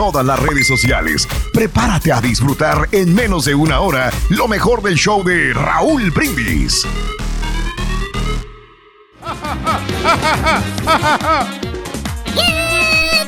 [0.00, 1.28] todas las redes sociales.
[1.52, 6.86] Prepárate a disfrutar en menos de una hora lo mejor del show de Raúl Brindis.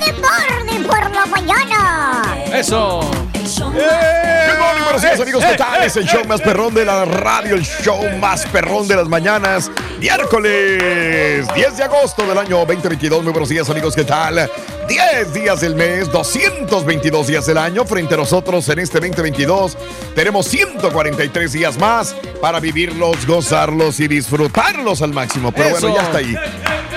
[0.01, 2.23] deporte por la mañana!
[2.55, 3.01] Eso.
[3.43, 5.83] Good morning, buenos días amigos, ¿qué tal?
[5.83, 9.71] Es el show más perrón de la radio, el show más perrón de las mañanas.
[9.99, 13.23] Miércoles 10 de agosto del año 2022.
[13.23, 14.51] Muy buenos días amigos, ¿qué tal?
[14.89, 17.85] 10 días del mes, 222 días del año.
[17.85, 19.77] Frente a nosotros en este 2022
[20.15, 25.53] tenemos 143 días más para vivirlos, gozarlos y disfrutarlos al máximo.
[25.53, 25.89] Pero Eso.
[25.89, 26.37] bueno, ya está ahí.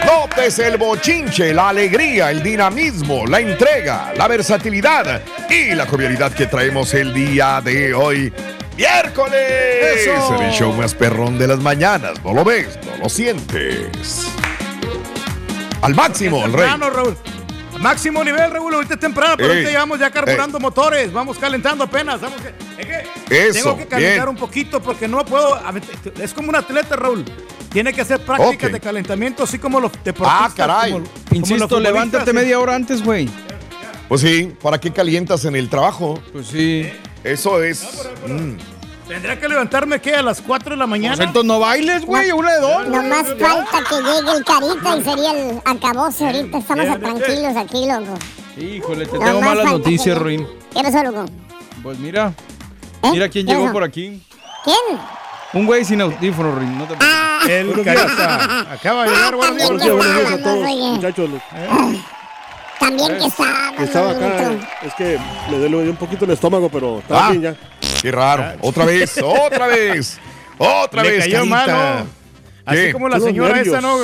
[0.06, 6.48] Nótese el bochinche, la alegría, el dinamismo, la entrega, la versatilidad y la jovialidad que
[6.48, 8.34] traemos el día de hoy.
[8.78, 9.42] Miércoles.
[10.06, 10.42] Eso.
[10.42, 12.24] El show más perrón de las mañanas.
[12.24, 14.28] No lo ves, no lo sientes.
[15.82, 16.68] Al máximo, el rey.
[16.68, 17.16] Raúl.
[17.90, 18.74] Máximo nivel, Raúl.
[18.74, 19.54] Ahorita es temprano, pero Ey.
[19.60, 21.14] ahorita llevamos ya carburando motores.
[21.14, 22.20] Vamos calentando apenas.
[22.20, 22.86] Vamos que- es
[23.28, 24.30] que Eso, tengo que calentar bien.
[24.30, 25.60] un poquito porque no puedo.
[26.20, 27.24] Es como un atleta, Raúl.
[27.72, 30.52] Tiene que hacer prácticas de calentamiento, así como los deportistas.
[30.52, 30.94] Ah, caray.
[30.94, 32.36] como- Insisto, levántate sí.
[32.36, 33.30] media hora antes, güey.
[34.08, 36.20] Pues sí, ¿para qué calientas en el trabajo?
[36.32, 36.90] Pues sí.
[37.24, 37.84] Eso es.
[38.28, 38.54] mm.
[39.08, 40.16] Tendría que levantarme, ¿qué?
[40.16, 41.16] A las 4 de la mañana.
[41.16, 42.88] Pues entonces no bailes, güey, una de dos.
[42.88, 46.58] No más falta que llegue el carita y sería el acabose ahorita.
[46.58, 48.18] Estamos a tranquilos aquí, loco.
[48.58, 50.48] Híjole, te No tengo malas noticias, que- Ruin.
[50.74, 51.26] ¿Qué pasó, loco?
[51.84, 52.34] Pues mira,
[53.04, 53.10] ¿Eh?
[53.12, 54.24] mira quién ¿Qué llegó por aquí.
[54.64, 55.00] ¿Quién?
[55.54, 56.78] Un güey sin audífono, Ruin.
[56.78, 58.72] No te Ah, El carita.
[58.74, 59.70] Acaba de llegar, buenos días.
[59.70, 60.28] También buenos días.
[60.30, 60.92] que estábamos, oye.
[60.94, 61.42] Muchachos, lo-
[62.80, 63.18] También que
[63.78, 64.52] que estaba acá,
[64.84, 67.30] es que le duele un poquito el estómago, pero está Ah.
[67.32, 67.56] bien ya.
[68.02, 68.58] Qué raro.
[68.62, 70.18] Otra vez, otra vez.
[70.58, 71.20] Otra Le vez.
[71.26, 71.56] cayó Carita.
[71.56, 72.08] mal, ¿no?
[72.66, 73.78] Así como la señora nervios.
[73.78, 73.98] esa, ¿no?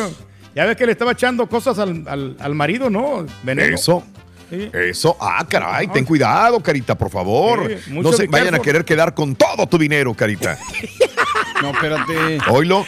[0.53, 3.25] Ya ves que le estaba echando cosas al, al, al marido, ¿no?
[3.43, 3.73] Veneno.
[3.75, 4.03] Eso.
[4.49, 4.69] Sí.
[4.73, 7.71] Eso, ah, caray, ten cuidado, Carita, por favor.
[7.85, 10.57] Sí, no se vayan a querer quedar con todo tu dinero, Carita.
[11.61, 12.39] No, espérate.
[12.49, 12.85] Oilo.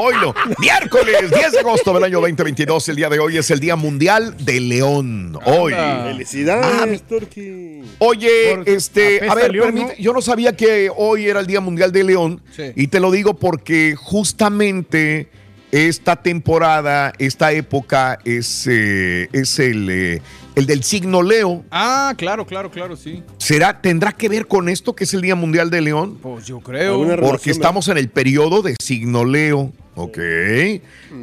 [0.00, 0.34] Oilo.
[0.58, 2.88] Miércoles 10 de agosto del año 2022.
[2.88, 5.38] El día de hoy es el Día Mundial del León.
[5.44, 5.72] Hoy.
[5.72, 7.82] Felicidades, Turki.
[7.98, 10.02] Oye, Por- este, a ver, León, permite- ¿no?
[10.02, 12.72] yo no sabía que hoy era el Día Mundial del León Sí.
[12.74, 15.28] y te lo digo porque justamente
[15.72, 20.22] esta temporada, esta época es, eh, es el, eh,
[20.54, 21.64] el del signo Leo.
[21.70, 23.22] Ah, claro, claro, claro, sí.
[23.38, 26.18] ¿Será, tendrá que ver con esto que es el Día Mundial del León?
[26.20, 26.98] Pues yo creo.
[26.98, 29.72] Porque relación, estamos en el periodo de signo Leo.
[29.94, 30.18] Ok.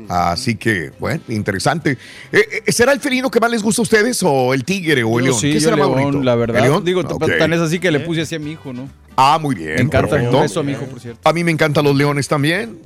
[0.07, 1.97] Así que, bueno, interesante.
[2.31, 5.25] Eh, ¿Será el felino que más les gusta a ustedes o el tigre o el
[5.25, 5.39] Yo león?
[5.41, 6.23] sí, ¿Qué yo será más león, bonito?
[6.23, 6.61] la ¿El verdad.
[6.61, 6.83] león?
[6.83, 8.89] Digo, tan es así que le puse así a mi hijo, ¿no?
[9.15, 9.75] Ah, muy bien.
[9.75, 10.15] Me encanta.
[10.17, 11.27] beso a mi hijo, por cierto.
[11.27, 12.79] A mí me encantan los leones también.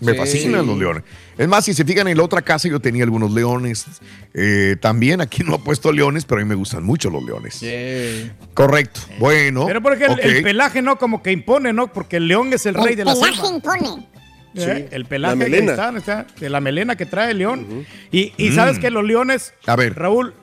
[0.00, 0.18] Me Sí.
[0.18, 1.02] fascinan los leones.
[1.36, 3.86] Es más, si se fijan en la otra casa, yo tenía algunos leones.
[4.34, 7.60] Eh, también aquí no he puesto leones, pero a mí me gustan mucho los leones.
[7.60, 8.34] Yeah.
[8.54, 9.00] Correcto.
[9.18, 9.66] Bueno.
[9.66, 10.18] Pero porque el, ok.
[10.22, 10.96] el pelaje, ¿no?
[10.98, 11.92] Como que impone, ¿no?
[11.92, 13.48] Porque el león es el rey El de la pelaje selva.
[13.54, 14.06] impone.
[14.52, 14.88] ¿Eh?
[14.90, 17.86] El pelaje La que está, está, de la melena que trae el león.
[18.10, 19.94] Y, y sabes que los leones, A ver.
[19.96, 20.34] Raúl,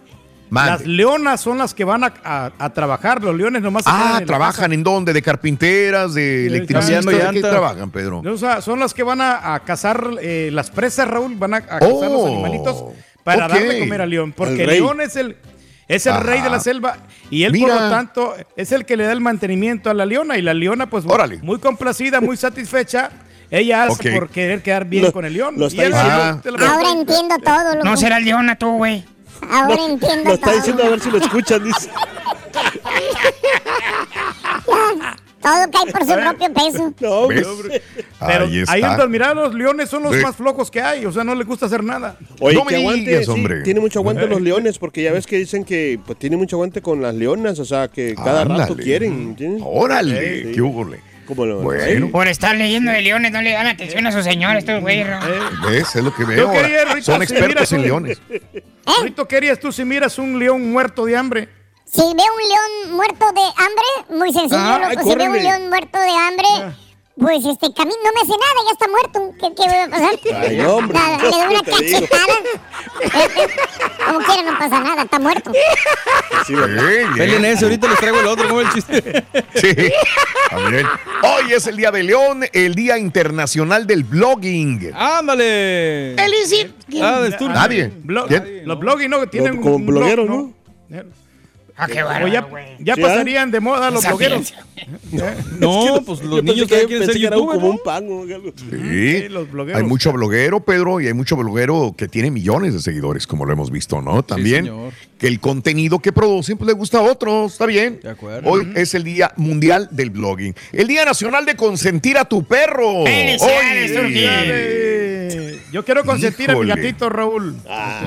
[0.51, 3.23] Las leonas son las que van a, a- a trabajar.
[3.23, 5.13] Los leones nomás Ah, ¿trabajan en dónde?
[5.13, 6.13] ¿De carpinteras?
[6.13, 7.05] ¿De electricistas?
[7.05, 8.21] ¿De qué trabajan, Pedro?
[8.21, 8.33] casa.
[8.33, 11.35] O sea, son las que van a, a cazar eh, las presas, Raúl.
[11.35, 12.83] Van a, a cazar los Oh, animalitos
[13.23, 14.33] para darle comer al león.
[14.35, 15.35] Porque el león es el,
[15.87, 16.63] es el rey de la Ajá.
[16.63, 16.97] selva
[17.29, 20.37] y él, por lo tanto, es el que le da el mantenimiento a la leona.
[20.37, 21.37] Y la leona, pues, Órale.
[21.41, 23.09] muy complacida, muy satisfecha.
[23.49, 25.55] Ella hace por querer quedar bien Lo- con el león.
[25.57, 26.39] lo Y él Ah.
[26.43, 27.85] Ahora entiendo todo, loco.
[27.85, 29.05] No será leona tú, güey.
[29.49, 30.55] Ahora entiendo Lo está todo.
[30.55, 31.89] diciendo a ver si lo escuchan, dice.
[35.39, 36.93] Todo cae por su propio peso.
[36.99, 37.45] No, ¿Ves?
[37.47, 37.81] hombre.
[38.25, 40.21] Pero Ahí ahí mirar, los leones son los Sí.
[40.21, 41.05] más flojos que hay.
[41.05, 42.17] O sea, no les gusta hacer nada.
[42.41, 43.61] Oye, No me que aguante, digas, sí, hombre.
[43.61, 46.81] tiene mucho aguante los leones, porque ya ves que dicen que pues, tiene mucho aguante
[46.81, 49.61] con las leones, o sea, que cada rato quieren, ¿entiendes?
[49.65, 50.51] Órale, Sí.
[50.53, 51.01] qué húbole.
[51.35, 54.81] Lo- Bueno, Por estar leyendo de leones no le dan atención a sus señores, estos
[54.81, 55.07] güeyes.
[55.07, 55.19] ¿no?
[55.69, 55.95] ¿ves?
[55.95, 56.51] Es lo que veo.
[57.01, 58.21] Son si expertos miras en un- leones.
[58.29, 59.13] ¿Eh?
[59.27, 61.49] ¿qué harías tú si miras un león muerto de hambre?
[61.85, 64.99] Si veo un león muerto de hambre, muy sencillo, Ah, loco.
[65.01, 66.47] ay, si veo un león muerto de hambre,
[67.19, 69.33] pues este camino no me hace nada, ya está muerto.
[69.39, 70.19] ¿Qué, qué va a pasar?
[70.49, 72.33] Ay, hombre, Nada, le doy una cachetada.
[74.05, 75.51] Como quiera, no pasa nada, está muerto.
[76.45, 76.53] Sí.
[77.15, 79.25] Peleen ese, ahorita les traigo el otro, ¿cómo el chiste?
[79.55, 79.73] Sí,
[80.49, 80.85] también.
[81.23, 84.91] Hoy es el Día de León, el Día Internacional del Blogging.
[84.95, 86.15] ¡Ándale!
[87.01, 87.53] Ah, de Sturgeon.
[87.53, 87.91] Nadie.
[88.03, 88.61] Blo- ¿Quién?
[88.65, 89.27] Los blogging, ¿no?
[89.27, 90.53] Tienen Como un blog, blogueros, ¿no?
[91.79, 92.65] Ah, qué O bárbaro, ya, güey.
[92.79, 94.53] ya ¿Sí, pasarían de moda los Esa blogueros.
[95.59, 97.73] No, pues los niños que- quieren ser youtubers, como ¿no?
[97.73, 98.51] un pan o algo.
[98.55, 99.81] Sí, Sí, los blogueros.
[99.81, 103.53] hay mucho bloguero, Pedro, y hay mucho bloguero que tiene millones de seguidores, como lo
[103.53, 104.23] hemos visto, ¿no?
[104.23, 104.91] También señor.
[105.19, 107.99] que el contenido que producen pues, le gusta a otros, está bien.
[108.01, 108.49] De acuerdo.
[108.49, 110.55] Hoy es el Día Mundial del Blogging.
[110.73, 113.03] El Día Nacional de Consentir a tu Perro.
[113.05, 114.13] ¡Felicidades, Hoy.
[115.71, 117.55] Yo quiero consentir a mi gatito, Raúl.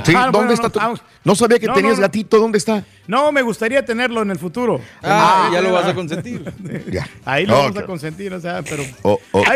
[0.04, 1.02] Sí, Ah, ¿dónde bueno, está no, tu-.
[1.24, 2.84] No sabía que No, tenías no, gatito, ¿dónde está?
[3.06, 4.80] No, me gustaría tenerlo en el futuro.
[5.02, 6.42] Ah, ya lo vas a consentir.
[6.90, 7.08] Ya.
[7.24, 7.78] Ahí lo vamos Ok.
[7.78, 8.82] a consentir, o sea, pero.
[9.02, 9.46] Oh, pues,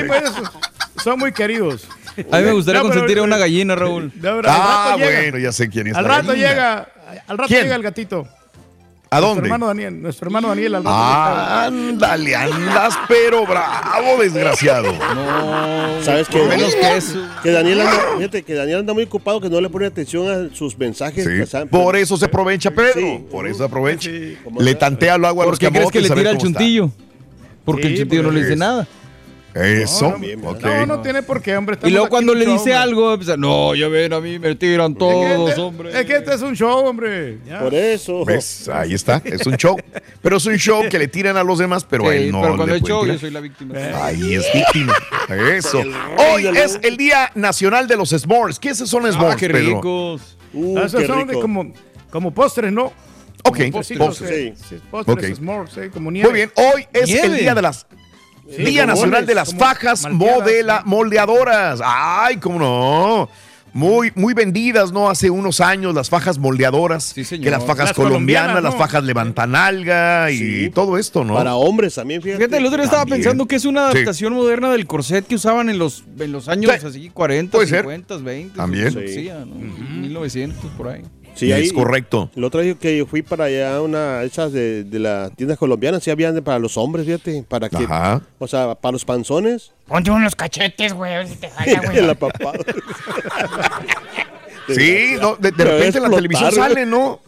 [1.03, 1.89] son muy queridos.
[2.31, 4.13] A mí me gustaría No, pero- consentir a una gallina, Raúl.
[4.15, 5.21] Verdad, Ah, llega.
[5.21, 5.95] bueno, ya sé quién es.
[5.97, 6.49] Al la rato gallina.
[6.51, 6.89] llega.
[7.27, 7.63] Al rato ¿Quién?
[7.65, 8.29] llega el gatito.
[9.17, 9.49] ¿A Nuestro dónde?
[9.49, 10.03] hermano Daniel.
[10.03, 10.83] Nuestro hermano Daniel al.
[10.87, 14.93] Ah, ándale, andas, pero bravo, desgraciado.
[16.03, 16.39] ¿Sabes qué?
[16.39, 17.19] Por menos que eso.
[17.43, 20.55] Que Daniel anda, fíjate, que Daniel anda muy ocupado, que no le pone atención a
[20.55, 21.25] sus mensajes.
[21.25, 22.93] Sí, que sa- por eso se aprovecha, Pedro.
[22.95, 23.25] Sí.
[23.31, 24.11] por eso aprovecha.
[24.11, 24.37] Sí.
[24.59, 26.91] Le tantea el agua a ¿Por los qué crees que le tira el chuntillo?
[27.65, 28.87] Porque el chuntillo no le dice nada.
[29.55, 30.53] Eso, No.
[30.61, 31.79] No, no tiene por qué, hombre.
[31.85, 34.91] Y luego cuando le dice show, algo, empieza, no, ya ven, a mí me tiran.
[34.93, 36.01] Es que todos, este- hombre.
[36.01, 37.39] Es que este es un show, hombre.
[37.47, 37.61] Ya.
[37.61, 38.25] Por eso.
[38.25, 38.69] ¿Ves?
[38.69, 39.77] Ahí está, es un show.
[40.23, 42.41] Pero es un show que le tiran a los demás, pero a Sí, él no
[42.43, 43.75] pero cuando le es show, yo soy la víctima.
[44.03, 44.93] Ahí es víctima.
[45.29, 45.83] Eso.
[46.33, 48.59] Hoy es el Día Nacional de los S'mores.
[48.59, 49.77] ¿Qué son Ah, S'mores, qué Pedro?
[49.77, 50.37] ricos.
[50.53, 51.73] Uh, Ah, esos qué son de como,
[52.11, 52.93] como postres, ¿no?
[53.45, 54.31] Ok, postres.
[54.31, 54.77] eh, Sí.
[54.91, 55.37] postres, Ok.
[55.37, 56.29] s'mores, eh, como nieve.
[56.29, 57.37] Muy bien, hoy es el.
[57.37, 57.87] Día de las
[58.49, 61.81] Sí, Día Nacional de las como Fajas modela, moldeadoras.
[61.85, 63.29] Ay, cómo no.
[63.73, 65.11] Muy, muy vendidas, ¿no?
[65.11, 67.03] Hace unos años las fajas moldeadoras.
[67.13, 67.43] Sí, señor.
[67.45, 68.79] Que las fajas Las colombianas, colombianas, las ¿no?
[68.79, 70.71] fajas levantanalga y Sí.
[70.73, 71.35] todo esto, ¿no?
[71.35, 72.39] Para hombres también, fíjate.
[72.45, 73.97] Fíjate, el otro día estaba pensando que es una Sí.
[73.97, 76.87] adaptación moderna del corset que usaban en los, en los años Sí.
[76.87, 77.81] así 40, Puede ser.
[77.81, 78.57] 50, 20.
[78.57, 78.95] También.
[78.95, 79.25] lo que Sí.
[79.25, 79.57] sea, ¿no?
[79.57, 81.03] 1900 por ahí.
[81.35, 82.31] Sí, es ahí- correcto.
[82.37, 86.03] El otro día que yo fui para allá, una esas de, de las tiendas colombianas,
[86.03, 88.23] sí habían de- para los hombres, fíjate, para que, Ajá.
[88.39, 91.99] o sea, para los panzones, Ponte unos cachetes, güey, a ver si te jala, güey.
[91.99, 92.59] en la papada.
[94.67, 97.21] Sí, no, de, repente en la televisión salen, ¿no?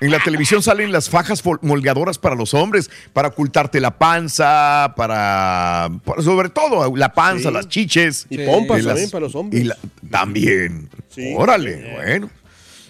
[0.00, 5.90] En la televisión salen las fajas moldeadoras para los hombres, para ocultarte la panza, para,
[6.04, 7.54] para- sobre todo la panza, Sí.
[7.54, 8.26] las chiches.
[8.30, 8.44] Y Sí.
[8.46, 9.60] pompas las- también para los hombres.
[9.62, 9.76] y la-
[10.10, 10.88] también.
[11.10, 11.34] Sí.
[11.36, 12.30] Órale, bueno.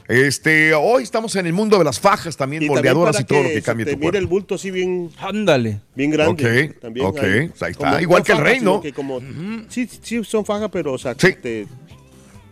[0.08, 3.42] Este, hoy estamos en el mundo de las fajas también, Y moldeadoras también y todo
[3.42, 4.18] lo que cambia tu cuerpo.
[4.18, 5.80] el bulto así bien, Ándale.
[5.94, 6.70] bien grande.
[6.72, 7.18] Ok, también ok,
[7.50, 7.84] pues ahí está.
[7.90, 8.70] Como- Igual que el fajas, rey, ¿no?
[8.70, 9.20] sino que como,
[9.68, 11.34] sí, sí, son fajas, pero o sea, Sí.
[11.42, 11.66] te,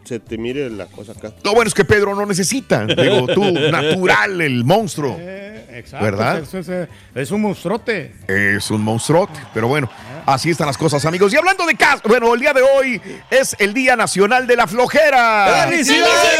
[0.06, 1.32] se te mire la cosa acá.
[1.44, 2.86] Lo bueno es que Pedro no necesita.
[2.86, 5.16] Digo, tú, natural, el monstruo.
[5.18, 6.04] Eh, exacto.
[6.04, 6.38] ¿Verdad?
[6.38, 8.14] Es, es- es un monstruote.
[8.28, 9.90] Es un monstruote, pero bueno,
[10.26, 11.32] así están las cosas, amigos.
[11.32, 14.66] Y hablando de casa, bueno, el día de hoy es el Día Nacional de la
[14.66, 15.66] Flojera.
[15.68, 16.38] ¡Felicidades,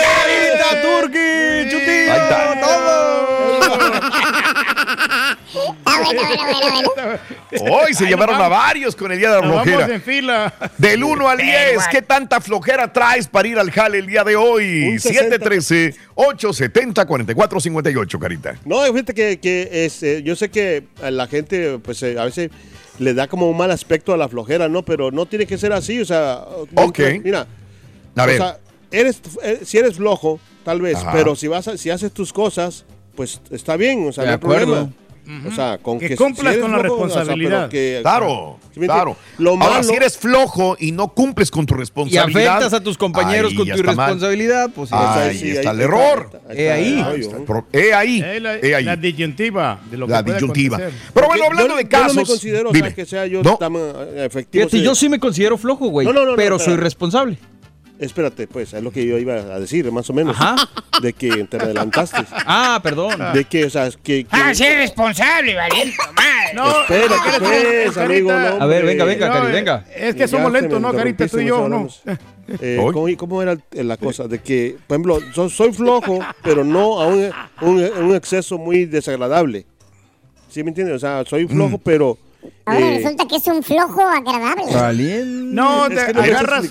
[0.63, 1.19] Carita Turki!
[2.07, 2.53] Está.
[2.63, 4.53] Ah,
[4.87, 5.37] bueno,
[5.85, 7.19] bueno, bueno, bueno.
[7.83, 9.95] Hoy se llevaron a varios con el Día de la Nos vamos Flojera.
[9.95, 10.55] en fila.
[10.79, 14.37] Del 1 al 10, ¿qué tanta flojera traes para ir al jale el día de
[14.37, 14.89] hoy?
[14.89, 15.37] Un 60.
[15.39, 18.59] 713-870-4458, Carita.
[18.65, 22.25] No, fíjate que, que es, eh, yo sé que a la gente, pues eh, a
[22.25, 22.51] veces
[22.99, 24.83] le da como un mal aspecto a la flojera, ¿no?
[24.85, 26.45] Pero no tiene que ser así, o sea.
[26.75, 26.99] Ok.
[27.23, 27.47] Mira,
[28.17, 28.59] A o ver, sea,
[28.91, 31.13] eres, eh, si eres flojo, tal vez, Ajá.
[31.13, 32.85] pero si vas a- si haces tus cosas,
[33.17, 34.67] pues está bien, o sea, De no hay acuerdo.
[34.67, 34.93] problema.
[35.45, 37.69] O sea, con Que que, cumplas con la o sea, responsabilidad.
[37.69, 39.17] que- Claro, ¿Sí me claro.
[39.39, 42.59] Lo Ahora, malo- si eres flojo y no cumples con tu Y responsabilidad.
[42.59, 44.93] afectas a tus compañeros con tu irresponsabilidad, pues.
[44.93, 46.31] Ahí está ahí el está, error.
[46.49, 47.05] ahí Eh, ahí.
[47.73, 48.23] He ahí.
[48.25, 48.85] Eh, la, he ahí.
[48.85, 50.77] la disyuntiva de lo que La puede disyuntiva.
[50.77, 51.11] acontecer.
[51.13, 52.15] Pero bueno, hablando yo- de Yo casos.
[52.15, 52.87] no me considero, o dime.
[52.89, 53.57] sea, que sea yo No.
[53.57, 54.69] tan eh, efectivo.
[54.69, 56.07] Fíjate, yo sí me considero flojo, güey.
[56.07, 57.37] No, no, no, no, pero soy responsable.
[57.99, 60.37] Espérate, pues, es lo que yo iba a decir, más o menos.
[60.39, 60.57] Ajá.
[61.01, 62.19] De que te adelantaste.
[62.47, 63.15] Ah, perdón.
[63.33, 64.25] De que, o sea, que...
[64.25, 66.55] que- Ah, sí eres responsable, valiente, madre.
[66.55, 69.85] No, Espérate, pues, amigo, no, A ver, venga, venga, No, Cari, venga.
[69.95, 71.27] Es que somos lentos, ¿no, Carita?
[71.29, 71.89] Tú y yo, ¿no?
[72.61, 72.79] Eh.
[72.93, 74.29] ¿cómo, cómo era la cosa?
[74.29, 77.29] De que, por ejemplo, so- soy flojo, pero no a un,
[77.61, 79.67] un- un exceso muy desagradable.
[80.49, 80.95] ¿Sí me entiendes?
[80.95, 82.17] O sea, soy flojo, pero...
[82.65, 84.65] Ahora eh, resulta que es un flojo agradable.
[84.75, 85.55] Valiente.
[85.55, 86.65] No, Es te que agarras,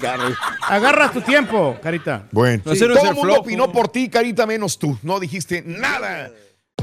[0.62, 2.28] agarras tu tiempo, Carita.
[2.32, 3.42] Bueno, no todo el mundo flojo.
[3.42, 4.98] opinó por ti, Carita, menos tú.
[5.04, 6.32] No dijiste nada.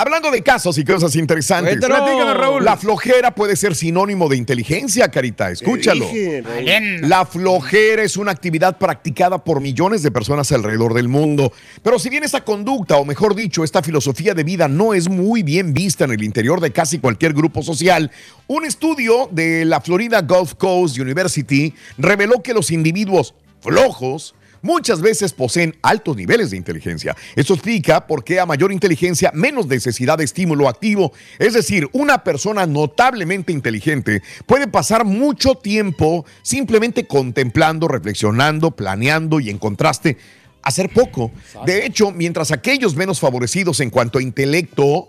[0.00, 1.76] Hablando de casos y cosas interesantes.
[1.76, 1.98] Cuéntanos.
[1.98, 2.64] Platícanos, Raúl.
[2.64, 5.50] La flojera puede ser sinónimo de inteligencia, Carita.
[5.50, 6.08] Escúchalo.
[7.00, 11.52] La flojera es una actividad practicada por millones de personas alrededor del mundo.
[11.82, 15.42] Pero si bien esta conducta, o mejor dicho, esta filosofía de vida no es muy
[15.42, 18.12] bien vista en el interior de casi cualquier grupo social,
[18.46, 25.32] un estudio de la Florida Gulf Coast University reveló que los individuos flojos muchas veces
[25.32, 27.16] poseen altos niveles de inteligencia.
[27.36, 31.12] Esto explica por qué a mayor inteligencia, menos necesidad de estímulo activo.
[31.38, 39.50] Es decir, una persona notablemente inteligente puede pasar mucho tiempo simplemente contemplando, reflexionando, planeando y
[39.50, 40.16] en contraste,
[40.62, 41.32] hacer poco.
[41.64, 45.08] De hecho, mientras aquellos menos favorecidos en cuanto a intelecto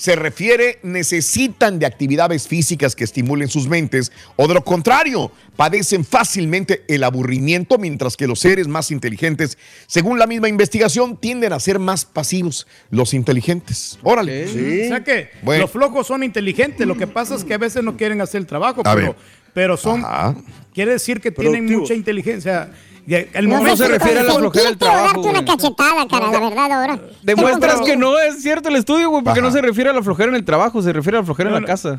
[0.00, 6.06] se refiere necesitan de actividades físicas que estimulen sus mentes o de lo contrario, padecen
[6.06, 11.60] fácilmente el aburrimiento mientras que los seres más inteligentes, según la misma investigación, tienden a
[11.60, 13.98] ser más pasivos, los inteligentes.
[14.02, 14.46] Órale.
[14.46, 15.64] O sea que Bueno.
[15.64, 16.86] los flojos son inteligentes.
[16.86, 19.16] Lo que pasa es que a veces no quieren hacer el trabajo, A pero, ver.
[19.52, 20.02] pero son.
[20.02, 20.34] Ajá.
[20.72, 22.70] Quiere decir que tienen mucha inteligencia.
[23.10, 26.30] Y el No momento se refiere a la flojera del trabajo, darte una cachetada, cara,
[26.30, 27.00] la verdad, ahora.
[27.24, 29.48] Demuestras que no es cierto el estudio, güey, porque Ajá.
[29.48, 31.54] no se refiere a la flojera en el trabajo, se refiere a la flojera en
[31.54, 31.66] No, la no.
[31.66, 31.98] casa.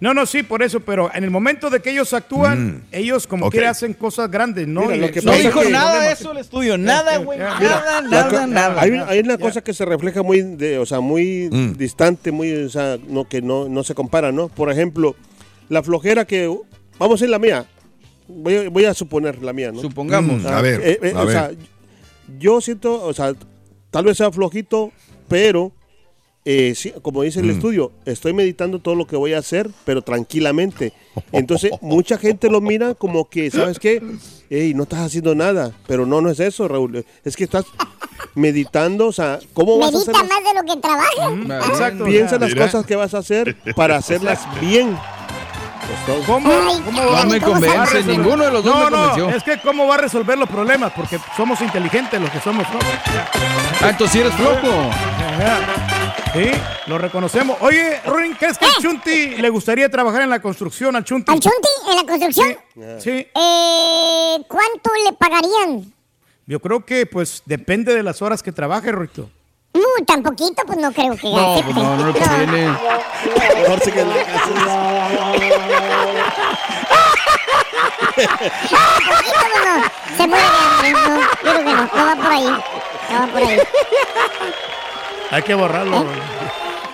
[0.00, 3.46] No, no, sí, por eso, pero en el momento de que ellos actúan, ellos como
[3.46, 3.52] Ok.
[3.54, 4.82] que hacen cosas grandes, ¿no?
[4.82, 8.46] Mira, lo que No dijo que- nada de eso el estudio, nada, güey, nada, nada,
[8.46, 8.80] nada.
[8.82, 11.72] Hay, hay una cosa que se refleja muy, de, o sea, muy Mm.
[11.78, 14.48] distante, muy, o sea, no, que no, no se compara, ¿no?
[14.48, 15.16] Por ejemplo,
[15.70, 16.46] la flojera que,
[16.98, 17.64] vamos a decir la mía,
[18.30, 19.80] voy, a- voy a suponer la mía, ¿no?
[19.80, 20.42] Supongamos.
[20.42, 20.46] Mm.
[20.46, 21.32] A ver, eh, eh, a o ver.
[21.36, 21.50] sea,
[22.38, 23.34] yo siento, o sea,
[23.90, 24.92] tal vez sea flojito,
[25.28, 25.72] pero,
[26.44, 27.50] eh, sí, como dice el Mm.
[27.50, 30.92] estudio, estoy meditando todo lo que voy a hacer, pero tranquilamente.
[31.32, 34.02] Entonces, mucha gente lo mira como que, ¿sabes qué?
[34.48, 37.04] Ey, no estás haciendo nada, pero no, no es eso, Raúl.
[37.24, 37.64] Es que estás
[38.34, 41.68] meditando, o sea, ¿cómo vas a hacer Medita más de lo que trabaja.
[41.70, 42.04] Exacto.
[42.04, 44.96] piensa o sea, las cosas que vas a hacer para hacerlas bien?
[46.06, 46.26] Pues.
[46.26, 46.50] ¿Cómo,
[46.84, 47.40] cómo No va- me
[48.04, 49.30] ninguno de los dos no, me no, convenció.
[49.30, 52.86] es que cómo va a resolver los problemas, porque somos inteligentes los que somos flojos.
[53.82, 54.90] Ah, entonces sí eres flojo.
[56.32, 56.50] Sí,
[56.86, 57.56] lo reconocemos.
[57.60, 61.32] Oye, Ruin, ¿crees que al Chunti le gustaría trabajar en la construcción al Chunti?
[61.32, 62.56] ¿Al Chunti en la construcción?
[63.00, 63.10] Sí.
[63.34, 65.92] Eh, ¿Cuánto le pagarían?
[66.46, 69.28] Yo creo que pues depende de las horas que trabaje, Ruito.
[69.72, 71.72] Uh, tan poquito, pues no creo que No, acepte.
[71.72, 72.76] pues no, no le conviene.
[73.62, 74.50] Mejor se quede en la casa.
[79.64, 80.92] no, se muere de hambre.
[80.92, 82.50] No, yo creo que no, no va por ahí.
[83.10, 83.58] No va por ahí.
[85.30, 85.98] Hay que borrarlo.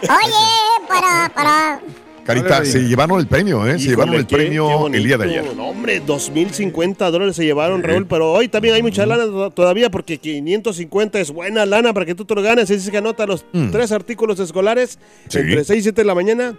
[0.02, 1.80] Oye, para, para.
[2.26, 3.78] Carita, se llevaron el premio, ¿eh?
[3.78, 5.44] Se llevaron el qué- premio qué el día de ayer.
[5.56, 9.90] No, hombre, 2.050 dólares se llevaron, Raúl, pero hoy también hay mucha lana to- todavía
[9.90, 12.68] porque 550 es buena lana para que tú te lo ganes.
[12.68, 13.70] Dice que anota los Mm.
[13.70, 15.38] tres artículos escolares Sí.
[15.38, 16.56] entre 6 y 7 de la mañana.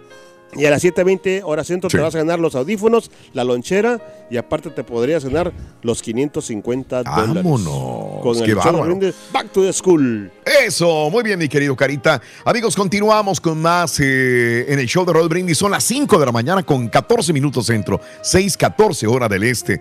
[0.56, 1.96] Y a las 7.20 hora centro Sí.
[1.96, 4.00] te vas a ganar los audífonos, la lonchera
[4.30, 5.52] y aparte te podrías ganar
[5.82, 7.34] los 550 dólares.
[7.34, 8.22] Vámonos.
[8.22, 10.30] Con qué el de Back to the School.
[10.66, 12.20] Eso, muy bien, mi querido Carita.
[12.44, 15.58] Amigos, continuamos con más eh, en el show de Rod Brindis.
[15.58, 19.80] Son las 5 de la mañana con 14 minutos centro, 6:14 hora del este.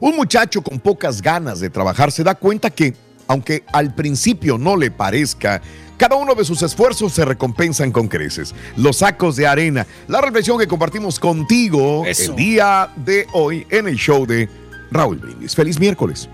[0.00, 2.94] Un muchacho con pocas ganas de trabajar se da cuenta que,
[3.28, 5.62] aunque al principio no le parezca,
[6.02, 8.56] cada uno de sus esfuerzos se recompensan con creces.
[8.76, 12.32] Los sacos de arena, la reflexión que compartimos contigo Eso.
[12.32, 14.48] el día de hoy en el show de
[14.90, 15.54] Raúl Brindis.
[15.54, 16.28] Feliz miércoles.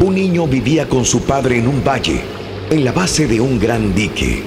[0.00, 2.22] Un niño vivía con su padre en un valle,
[2.70, 4.44] en la base de un gran dique.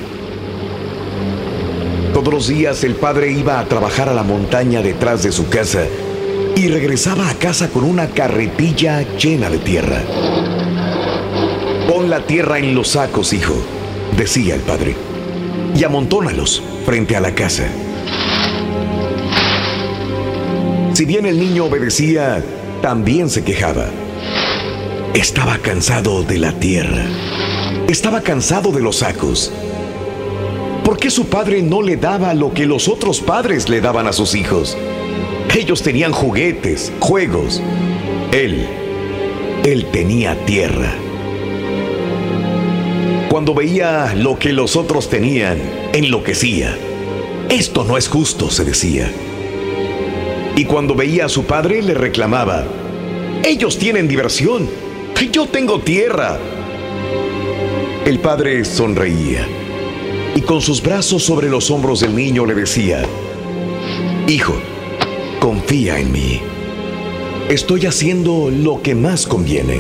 [2.12, 5.86] Todos los días el padre iba a trabajar a la montaña detrás de su casa
[6.56, 10.02] y regresaba a casa con una carretilla llena de tierra.
[11.88, 13.56] Pon la tierra en los sacos, hijo,
[14.18, 14.96] decía el padre,
[15.76, 17.68] y amontónalos frente a la casa.
[20.94, 22.42] Si bien el niño obedecía,
[22.82, 23.88] también se quejaba.
[25.14, 27.06] Estaba cansado de la tierra.
[27.90, 29.52] Estaba cansado de los sacos.
[30.86, 34.14] ¿Por qué su padre no le daba lo que los otros padres le daban a
[34.14, 34.78] sus hijos?
[35.54, 37.62] Ellos tenían juguetes, juegos.
[38.32, 38.66] Él,
[39.66, 40.94] él tenía tierra.
[43.30, 45.58] Cuando veía lo que los otros tenían,
[45.94, 46.78] enloquecía.
[47.50, 49.12] Esto no es justo, se decía.
[50.56, 52.66] Y cuando veía a su padre, le reclamaba,
[53.44, 54.70] ellos tienen diversión,
[55.32, 56.38] yo tengo tierra.
[58.06, 59.48] El padre sonreía
[60.36, 63.04] y con sus brazos sobre los hombros del niño le decía,
[64.28, 64.56] Hijo,
[65.46, 66.42] confía en mí.
[67.50, 69.80] Estoy haciendo lo que más conviene.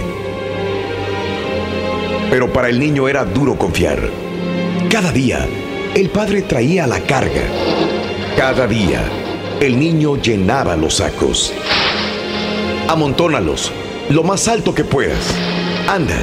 [2.29, 4.11] Pero para el niño era duro confiar.
[4.91, 5.47] Cada día,
[5.95, 7.41] el padre traía la carga.
[8.37, 9.09] Cada día,
[9.59, 11.51] el niño llenaba los sacos.
[12.87, 13.71] Amontónalos,
[14.09, 15.33] lo más alto que puedas.
[15.87, 16.21] Anda,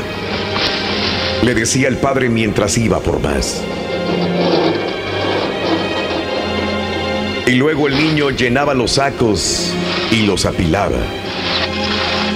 [1.42, 3.60] le decía el padre mientras iba por más.
[7.46, 9.72] Y luego el niño llenaba los sacos
[10.10, 10.98] y los apilaba.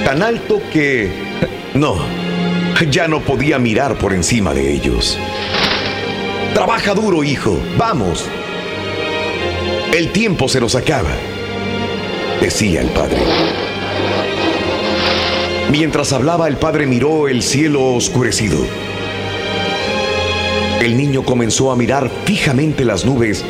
[0.05, 1.11] Tan alto que...
[1.75, 1.97] No,
[2.91, 5.19] ya no podía mirar por encima de ellos.
[6.55, 8.25] Trabaja duro, hijo, vamos.
[9.95, 11.11] El tiempo se nos acaba,
[12.41, 13.19] decía el padre.
[15.71, 18.59] Mientras hablaba, el padre miró el cielo oscurecido.
[20.81, 23.45] El niño comenzó a mirar fijamente las nubes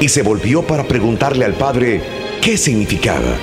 [0.00, 2.00] y se volvió para preguntarle al padre
[2.42, 3.36] qué significaba.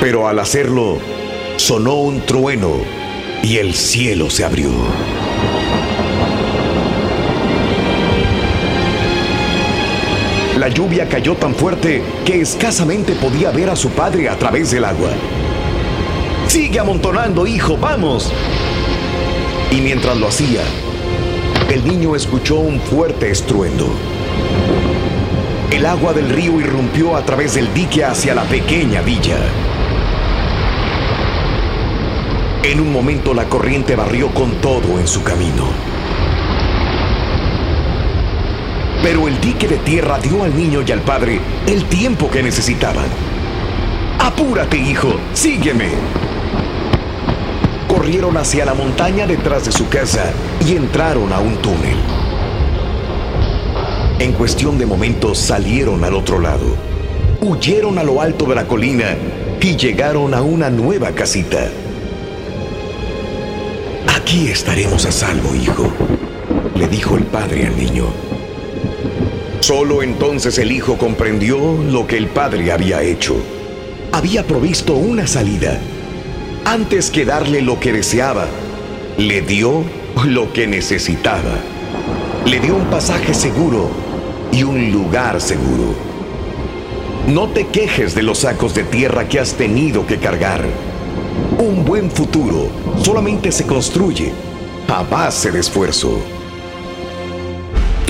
[0.00, 0.98] Pero al hacerlo,
[1.56, 2.72] sonó un trueno
[3.42, 4.70] y el cielo se abrió.
[10.58, 14.84] La lluvia cayó tan fuerte que escasamente podía ver a su padre a través del
[14.84, 15.10] agua.
[16.48, 18.32] Sigue amontonando, hijo, vamos.
[19.70, 20.62] Y mientras lo hacía,
[21.70, 23.86] el niño escuchó un fuerte estruendo.
[25.70, 29.36] El agua del río irrumpió a través del dique hacia la pequeña villa.
[32.62, 35.68] En un momento la corriente barrió con todo en su camino.
[39.02, 43.06] Pero el dique de tierra dio al niño y al padre el tiempo que necesitaban.
[44.18, 45.90] Apúrate, hijo, sígueme.
[47.86, 50.32] Corrieron hacia la montaña detrás de su casa
[50.66, 52.25] y entraron a un túnel.
[54.18, 56.74] En cuestión de momentos salieron al otro lado.
[57.42, 59.14] Huyeron a lo alto de la colina
[59.60, 61.68] y llegaron a una nueva casita.
[64.08, 65.92] Aquí estaremos a salvo, hijo,
[66.74, 68.06] le dijo el padre al niño.
[69.60, 73.36] Solo entonces el hijo comprendió lo que el padre había hecho.
[74.12, 75.78] Había provisto una salida.
[76.64, 78.46] Antes que darle lo que deseaba,
[79.18, 79.84] le dio
[80.24, 81.58] lo que necesitaba.
[82.46, 84.05] Le dio un pasaje seguro
[84.56, 85.94] y un lugar seguro.
[87.28, 90.64] No te quejes de los sacos de tierra que has tenido que cargar.
[91.58, 92.70] Un buen futuro
[93.02, 94.32] solamente se construye
[94.88, 96.18] a base de esfuerzo.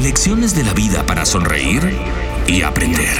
[0.00, 1.82] Lecciones de la vida para sonreír
[2.46, 3.16] y aprender.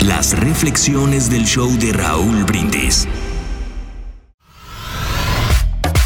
[0.00, 3.06] Las reflexiones del show de Raúl Brindis.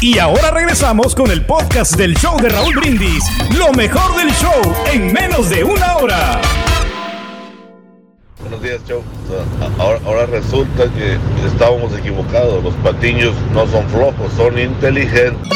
[0.01, 3.23] Y ahora regresamos con el podcast del show de Raúl Brindis.
[3.55, 4.51] Lo mejor del show
[4.91, 6.41] en menos de una hora.
[8.39, 9.03] Buenos días, Chow.
[9.77, 12.63] Ahora, ahora resulta que estábamos equivocados.
[12.63, 15.47] Los patiños no son flojos, son inteligentes.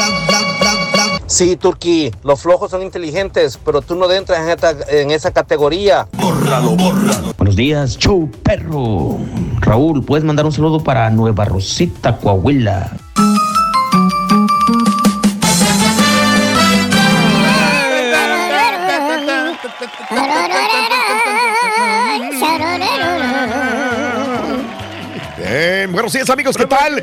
[1.26, 6.06] Sí, Turki, los flojos son inteligentes, pero tú no entras en, esta- en esa categoría.
[6.12, 7.34] Bórralo, bórralo.
[7.36, 9.18] Buenos días, show perro.
[9.60, 12.92] Raúl, ¿puedes mandar un saludo para Nueva Rosita, Coahuila?
[25.96, 27.02] Buenos días amigos, ¿qué tal?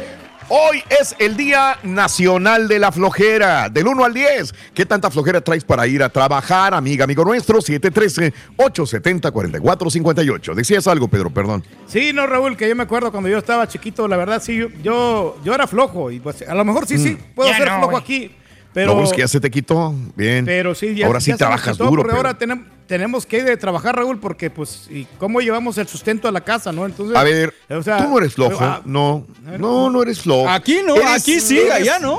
[0.49, 4.53] Hoy es el Día Nacional de la Flojera, del 1 al 10.
[4.71, 7.57] ¿Qué tanta flojera traes para ir a trabajar, amiga, amigo nuestro?
[7.57, 10.53] 713-870-4458.
[10.53, 11.63] Decías algo, Pedro, perdón.
[11.87, 14.67] Sí, no, Raúl, que yo me acuerdo cuando yo estaba chiquito, la verdad, sí, yo,
[14.83, 16.11] yo, yo era flojo.
[16.11, 18.29] Y pues a lo mejor sí, sí, puedo Ya ser no, flojo aquí.
[18.73, 19.93] Pero, no, es que ya se te quitó.
[20.15, 20.45] Bien.
[20.45, 22.11] pero sí, ya, ahora sí ya se nos trabajas quitó, duro.
[22.15, 26.27] ahora tenem- tenemos que ir de trabajar, Raúl, porque pues, ¿y cómo llevamos el sustento
[26.27, 26.85] a la casa, no?
[26.85, 28.57] Entonces, A ver, o sea, tú no eres flojo.
[28.63, 29.25] ah, no,
[29.59, 30.49] no, no eres flojo.
[30.49, 32.17] Aquí no, aquí sí, allá no.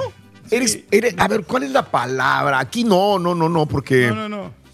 [0.51, 2.59] Eres, eres- a ver, ¿cuál es la palabra?
[2.61, 4.09] Aquí no, no, no, no, porque.
[4.09, 4.65] No, no, no.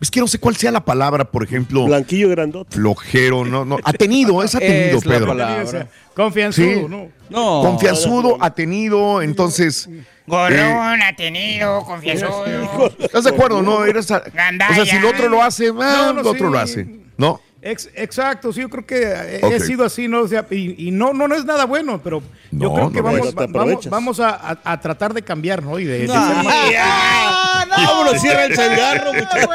[0.00, 1.84] Es que no sé cuál sea la palabra, por ejemplo.
[1.86, 2.74] Blanquillo grandote.
[2.76, 3.78] Flojero, no, no.
[3.84, 5.26] Atenido, es atenido, Es la Pedro.
[5.28, 5.88] palabra.
[6.14, 6.86] Confianzudo, Sí.
[6.88, 7.08] ¿no?
[7.30, 7.62] No.
[7.62, 9.88] Confianzudo, atenido, entonces.
[10.26, 12.44] Eh, Gorrón, atenido, confieso.
[12.98, 13.62] ¿Estás de acuerdo?
[13.62, 14.10] No, eres.
[14.10, 14.22] a-
[14.70, 16.52] o sea, si el otro lo hace, ah, No, no, el otro sí.
[16.52, 16.86] lo hace.
[17.16, 17.40] ¿No?
[17.62, 19.52] Ex- exacto, sí, yo creo que he, Ok.
[19.54, 20.20] he sido así, ¿no?
[20.20, 22.20] O sea, y, y no, no, no es nada bueno, pero
[22.52, 25.64] yo No, creo que no vamos, va- vamos, vamos a, a- a tratar de cambiar,
[25.64, 25.76] ¿no?
[25.80, 26.46] Y de, de ser más-
[26.78, 27.74] ah, no.
[27.76, 29.48] Vámonos, cierra el changarro, muchachos.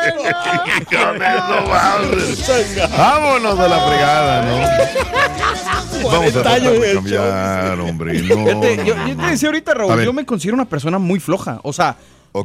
[2.97, 4.57] Vámonos a la fregada, ¿no?
[6.03, 8.21] Vamos a 40 tratar años de en el cambiar, hombre.
[8.21, 9.23] No, Fíjate, no, yo, no, yo no.
[9.23, 11.59] te decía ahorita, A Raúl, yo me considero una persona muy floja.
[11.63, 11.97] O sea,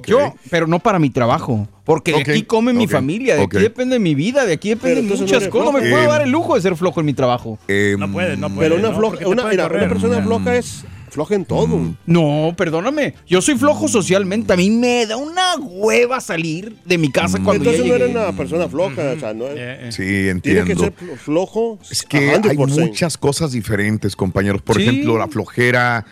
[0.06, 1.66] yo, pero no para mi trabajo.
[1.84, 5.48] Porque de aquí come mi familia, de aquí depende mi vida, de aquí no muchas
[5.48, 5.66] cosas.
[5.66, 5.90] No me flojo.
[5.90, 7.58] puedo Eh, dar el lujo de ser flojo en mi trabajo.
[7.68, 8.68] Em, No puede, no puede.
[8.68, 11.94] Pero una, floja, una, mira, persona floja es floja en todo.
[12.06, 13.14] No, perdóname.
[13.26, 14.52] Yo soy flojo socialmente.
[14.52, 18.10] A mí me da una hueva salir de mi casa cuando ya Entonces no eres
[18.10, 19.12] una persona floja.
[19.16, 19.92] O sea, no es- Eh, eh.
[19.92, 20.64] Sí, tiene entiendo.
[20.66, 21.78] que ser flo- flojo.
[21.90, 22.80] Es que hay 100%.
[22.86, 24.62] muchas cosas diferentes, compañeros.
[24.62, 24.82] Por Sí.
[24.82, 26.04] ejemplo, la flojera.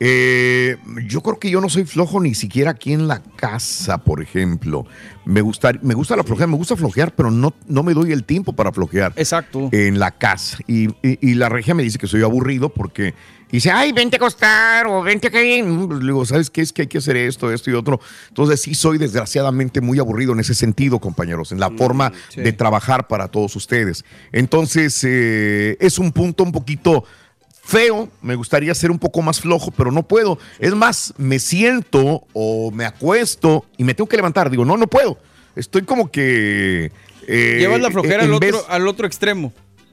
[0.00, 0.76] Eh,
[1.06, 4.86] yo creo que yo no soy flojo ni siquiera aquí en la casa, por ejemplo.
[5.24, 8.24] Me gusta, me gusta la flojera, me gusta flojear, pero no, no me doy el
[8.24, 9.68] tiempo para flojear Exacto.
[9.72, 10.58] en la casa.
[10.66, 13.14] Y, y- y la regia me dice que soy aburrido porque
[13.50, 15.38] dice, ay, vente a acostar o vente acá.
[15.40, 16.60] Le digo, ¿sabes qué?
[16.60, 18.00] Es que hay que hacer esto, esto y otro.
[18.28, 22.40] Entonces sí soy desgraciadamente muy aburrido en ese sentido, compañeros, en la forma sí.
[22.40, 24.04] de trabajar para todos ustedes.
[24.32, 27.04] Entonces eh, es un punto un poquito
[27.66, 30.38] feo, me gustaría ser un poco más flojo, pero no puedo.
[30.58, 34.50] Es más, me siento o me acuesto y me tengo que levantar.
[34.50, 35.18] Digo, no, no puedo.
[35.56, 36.92] Estoy como que...
[37.26, 39.52] eh, Llevas la flojera en al otro, vez- al otro extremo.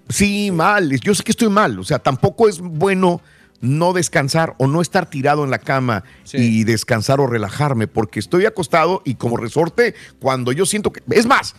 [0.09, 0.99] Sí, mal.
[0.99, 1.79] Yo sé que estoy mal.
[1.79, 3.21] O sea, tampoco es bueno
[3.61, 6.37] no descansar o no estar tirado en la cama Sí.
[6.37, 11.01] y descansar o relajarme, porque estoy acostado y como resorte, cuando yo siento que...
[11.11, 11.55] Es más,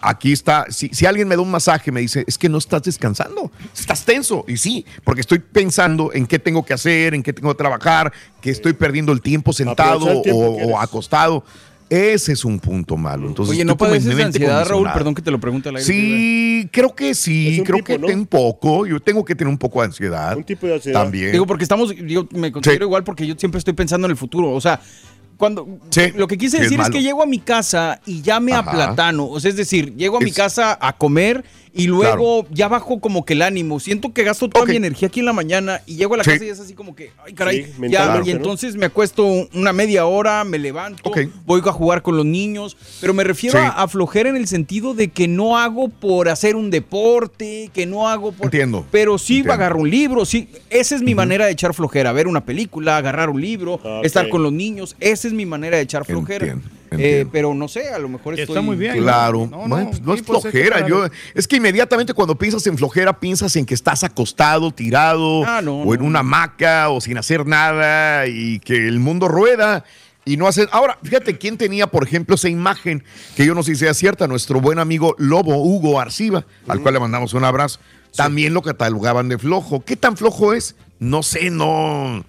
[0.00, 2.82] aquí está, si, si alguien me da un masaje, me dice, es que no estás
[2.82, 4.44] descansando, estás tenso.
[4.48, 8.12] Y sí, porque estoy pensando en qué tengo que hacer, en qué tengo que trabajar,
[8.40, 11.44] que estoy perdiendo el tiempo sentado Aprovecha el tiempo o, acostado.
[11.90, 13.26] Ese es un punto malo.
[13.26, 14.88] Entonces, Oye, ¿no padeces ansiedad, Raúl?
[14.94, 15.86] Perdón que te lo pregunte al aire.
[15.86, 18.06] Sí, creo que sí, creo tipo, que ¿no?
[18.06, 18.86] tengo un poco.
[18.86, 20.36] Yo tengo que tener un poco de ansiedad.
[20.36, 21.02] Un tipo de ansiedad.
[21.02, 21.32] También.
[21.32, 22.86] Digo, porque estamos, yo me considero Sí.
[22.86, 24.52] igual porque yo siempre estoy pensando en el futuro.
[24.52, 24.80] O sea,
[25.36, 28.38] cuando Sí, lo que quise es decir es, que llego a mi casa y ya
[28.38, 28.70] me Ajá.
[28.70, 29.26] aplatano.
[29.26, 33.24] O sea, es decir, llego a mi casa a comer y luego ya bajo como
[33.24, 33.78] que el ánimo.
[33.80, 36.30] Siento que gasto toda mi energía aquí en la mañana y llego a la Sí.
[36.30, 38.20] casa y es así como que, ay, caray, Sí, ya.
[38.24, 38.36] Y ¿no?
[38.36, 41.12] entonces me acuesto una media hora, me levanto,
[41.46, 42.76] voy a jugar con los niños.
[43.00, 43.64] Pero me refiero Sí.
[43.64, 47.86] a, a flojera en el sentido de que no hago por hacer un deporte, que
[47.86, 48.46] no hago por.
[48.46, 48.86] Entiendo.
[48.90, 49.52] Pero sí Entiendo.
[49.54, 50.48] agarro un libro, sí.
[50.70, 54.04] Esa es mi manera de echar flojera, ver una película, agarrar un libro, Ok.
[54.04, 54.96] estar con los niños.
[55.00, 56.46] Esa es mi manera de echar flojera.
[56.46, 58.54] Entiendo, Eh, pero no sé, a lo mejor estoy...
[58.54, 58.98] está muy bien.
[58.98, 60.88] Claro, No, no, no, pues no sí, es pues, es que flojera.
[60.88, 65.60] Yo, es que inmediatamente cuando piensas en flojera, piensas en que estás acostado, tirado, Ah,
[65.62, 69.84] no, o en una hamaca, o sin hacer nada, y que el mundo rueda.
[70.24, 70.68] Y no haces.
[70.70, 73.02] Ahora, fíjate quién tenía, por ejemplo, esa imagen
[73.36, 76.94] que yo no sé si sea cierta, nuestro buen amigo Lobo Hugo Arciba, al cual
[76.94, 77.80] le mandamos un abrazo.
[78.14, 79.84] También lo catalogaban de flojo.
[79.84, 80.76] ¿Qué tan flojo es?
[80.98, 82.24] No sé, no.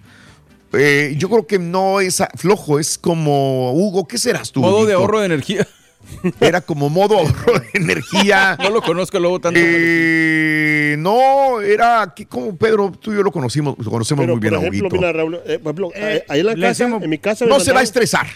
[0.73, 4.61] Eh, yo creo que no es a- flojo, es como Hugo, ¿qué serás tú?
[4.61, 5.67] Modo de ahorro de energía.
[6.39, 8.57] Era como modo ahorro de energía.
[8.59, 9.59] No lo conozco luego tanto.
[9.61, 14.41] Eh, no, era que como Pedro, tú y yo lo conocimos, lo conocemos Pero, muy
[14.41, 14.95] bien por a ejemplo, Huguito.
[15.01, 17.71] mira, Raúl, eh, por ejemplo, eh, ahí en la casa, en mi casa No se
[17.71, 18.27] va a estresar.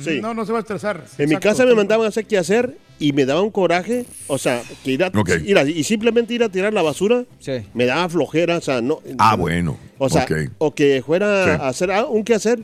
[0.00, 0.20] Sí.
[0.20, 1.04] No, no se va a estresar.
[1.18, 4.38] En mi casa me mandaban a hacer qué hacer y me daba un coraje, o
[4.38, 5.30] sea, que ir a, Ok.
[5.44, 7.52] ir a- y simplemente ir a tirar la basura, Sí.
[7.74, 9.00] me daba flojera, o sea, no.
[9.18, 9.76] Ah, bueno.
[9.98, 10.26] O sea,
[10.58, 11.50] o que fuera Sí.
[11.50, 12.60] a hacer ah, un qué hacer,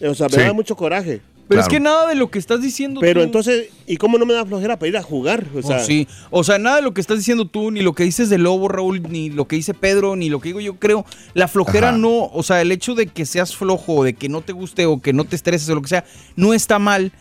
[0.00, 0.40] o sea, me Sí.
[0.40, 1.20] daba mucho coraje.
[1.48, 4.26] Pero es que nada de lo que estás diciendo Pero tú- entonces, ¿y cómo no
[4.26, 5.46] me da flojera para ir a jugar?
[5.54, 6.08] O sea, Oh, sí.
[6.30, 8.68] O sea, nada de lo que estás diciendo tú, ni lo que dices de Lobo,
[8.68, 11.04] Raúl, ni lo que dice Pedro, ni lo que digo yo creo.
[11.34, 11.98] La flojera Ajá.
[11.98, 15.00] no, o sea, el hecho de que seas flojo, de que no te guste o
[15.00, 16.04] que no te estreses o lo que sea,
[16.34, 17.12] no está mal.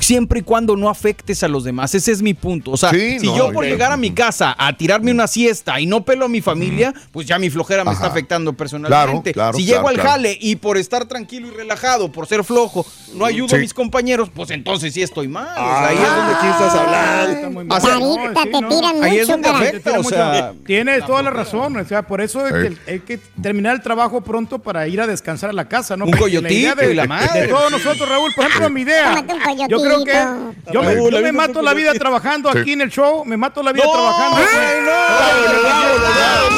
[0.00, 1.94] Siempre y cuando no afectes a los demás.
[1.94, 2.72] Ese es mi punto.
[2.72, 5.78] O sea, Sí, si no, yo por llegar a mi casa a tirarme una siesta
[5.80, 9.32] y no pelo a mi familia, pues ya mi flojera me está afectando personalmente.
[9.32, 10.10] Claro, claro, si claro, llego al claro.
[10.10, 12.84] jale y por estar tranquilo y relajado, por ser flojo,
[13.14, 13.56] no ayudo Sí.
[13.56, 15.46] a mis compañeros, pues entonces sí estoy mal.
[15.52, 17.74] O sea, Ah, ahí es donde ¿de qué estás hablando?
[17.74, 17.86] Ah, sí.
[17.86, 19.02] Carita, sí, te no.
[19.04, 22.52] Ahí es donde afecta, o sea, Tienes toda la razón, o sea, por eso es
[22.70, 22.76] Sí.
[22.84, 26.04] que hay que terminar el trabajo pronto para ir a descansar a la casa, ¿no?
[26.06, 27.42] Un coyotito idea de, y la madre.
[27.42, 29.24] de todos nosotros, Raúl, por ejemplo, mi idea.
[29.68, 32.58] Yo creo que yo me, Raúl, yo me mato la vida trabajando Sí.
[32.58, 33.92] aquí en el show, me mato la vida ¡No!
[33.92, 34.36] trabajando.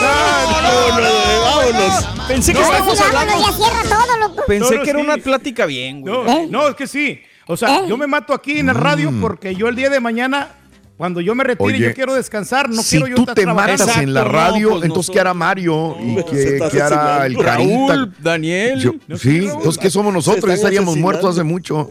[0.03, 2.09] ¡Ay, vámonos.
[2.29, 3.33] Pensé que No, estábamos hablando.
[3.33, 4.43] vámonos, ya cierra todo, loco.
[4.47, 6.13] Pensé No, no, que era una plática bien, güey.
[6.15, 6.47] No, ¿Eh?
[6.51, 7.21] no, es que sí.
[7.47, 7.83] O sea, ¿Eh?
[7.89, 9.21] yo me mato aquí en el radio Mm.
[9.21, 10.49] porque yo el día de mañana,
[10.97, 13.43] cuando yo me retire, Oye, yo quiero descansar, no si quiero yo tú estar te
[13.43, 13.85] trabajando.
[13.87, 15.97] matas en la Exacto, no, radio, pues entonces nosotros- ¿qué hará Mario?
[16.01, 17.43] ¿Y Se qué, qué hará el asesinando.
[17.43, 17.95] Carita?
[17.95, 18.81] Raúl, Daniel.
[18.81, 19.53] Yo- No, sí, Raúl.
[19.59, 20.47] entonces ¿qué somos nosotros?
[20.47, 21.91] Ya estaríamos muertos hace mucho.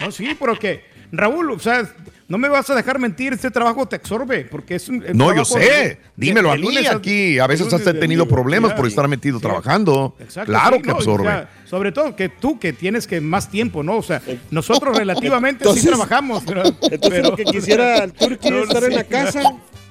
[0.00, 1.88] No, sí, pero que, Raúl, o sea,
[2.28, 5.04] no me vas a dejar mentir, este trabajo te absorbe, porque es un...
[5.14, 5.58] No, yo sé.
[5.60, 7.38] de- Dímelo de a mí lunes aquí.
[7.38, 10.16] A veces has de- tenido problemas por estar metido trabajando.
[10.18, 11.24] Exacto, Claro sí, que no, y, o absorbe.
[11.28, 13.96] sea, sobre todo que tú que tienes que más tiempo, ¿no?
[13.98, 18.58] O sea, nosotros relativamente sí trabajamos, pero, Entonces pero- lo que quisiera el turqui No,
[18.58, 18.88] es estar sí.
[18.88, 19.42] en la casa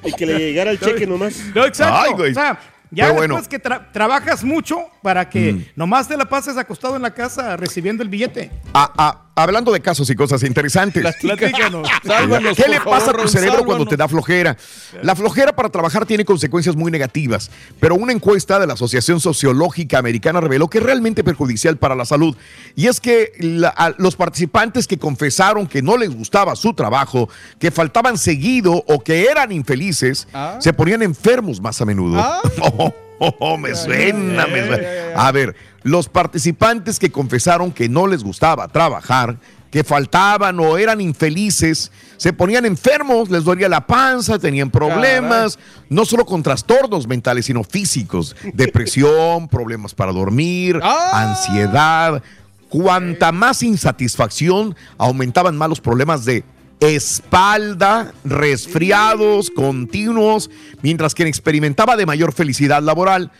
[0.04, 1.42] y que le llegara el cheque nomás.
[1.56, 1.96] No, exacto.
[1.98, 2.32] Ay, güey.
[2.32, 2.60] O sea,
[2.92, 3.50] ya Pero después bueno.
[3.50, 5.66] que tra- trabajas mucho para que Mm.
[5.78, 8.52] nomás te la pases acostado en la casa recibiendo el billete.
[8.74, 11.04] Ah, ah, hablando de casos y cosas interesantes.
[11.20, 11.88] Platícanos.
[12.06, 14.56] Sálvanos, ¿Qué le favor, pasa a tu cerebro cuando te da flojera?
[15.02, 20.00] La flojera para trabajar tiene consecuencias muy negativas, pero una encuesta de la Asociación Sociológica
[20.00, 22.36] Americana reveló que es realmente perjudicial para la salud.
[22.76, 27.30] Y es que la- a los participantes que confesaron que no les gustaba su trabajo,
[27.60, 30.58] que faltaban seguido o que eran infelices, Ah.
[30.62, 32.18] se ponían enfermos más a menudo.
[32.20, 32.42] Ah.
[33.20, 34.88] Oh, me suena, me suena.
[35.16, 39.38] A ver, los participantes que confesaron que no les gustaba trabajar,
[39.72, 46.06] que faltaban o eran infelices, se ponían enfermos, les dolía la panza, tenían problemas, no
[46.06, 51.30] solo con trastornos mentales, sino físicos, depresión, problemas para dormir, Ah.
[51.30, 52.24] ansiedad.
[52.70, 56.44] Cuanta más insatisfacción, aumentaban más los problemas de
[56.80, 60.50] espalda, resfriados continuos,
[60.82, 63.32] mientras quien experimentaba de mayor felicidad laboral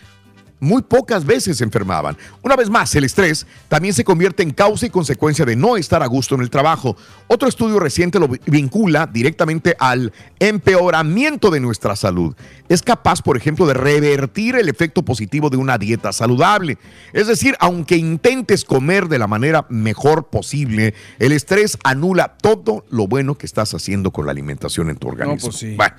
[0.60, 2.18] muy pocas veces se enfermaban.
[2.42, 6.02] Una vez más, el estrés también se convierte en causa y consecuencia de no estar
[6.02, 6.96] a gusto en el trabajo.
[7.28, 12.36] Otro estudio reciente lo vi- vincula directamente al empeoramiento de nuestra salud.
[12.70, 16.78] Es capaz, por ejemplo, de revertir el efecto positivo de una dieta saludable.
[17.14, 23.08] Es decir, aunque intentes comer de la manera mejor posible, el estrés anula todo lo
[23.08, 25.50] bueno que estás haciendo con la alimentación en tu organismo.
[25.50, 25.76] pues sí.
[25.76, 25.96] Bueno,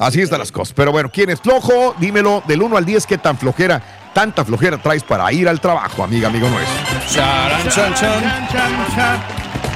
[0.00, 0.74] Así están las cosas.
[0.74, 1.94] Pero bueno, ¿quién es flojo?
[1.98, 3.82] Dímelo del 1 al 10, ¿qué tan flojera,
[4.14, 6.74] tanta flojera traes para ir al trabajo, amiga, amigo nuestro?
[7.08, 8.22] Charan, chan, chan.
[8.22, 9.22] Chan, chan, chan.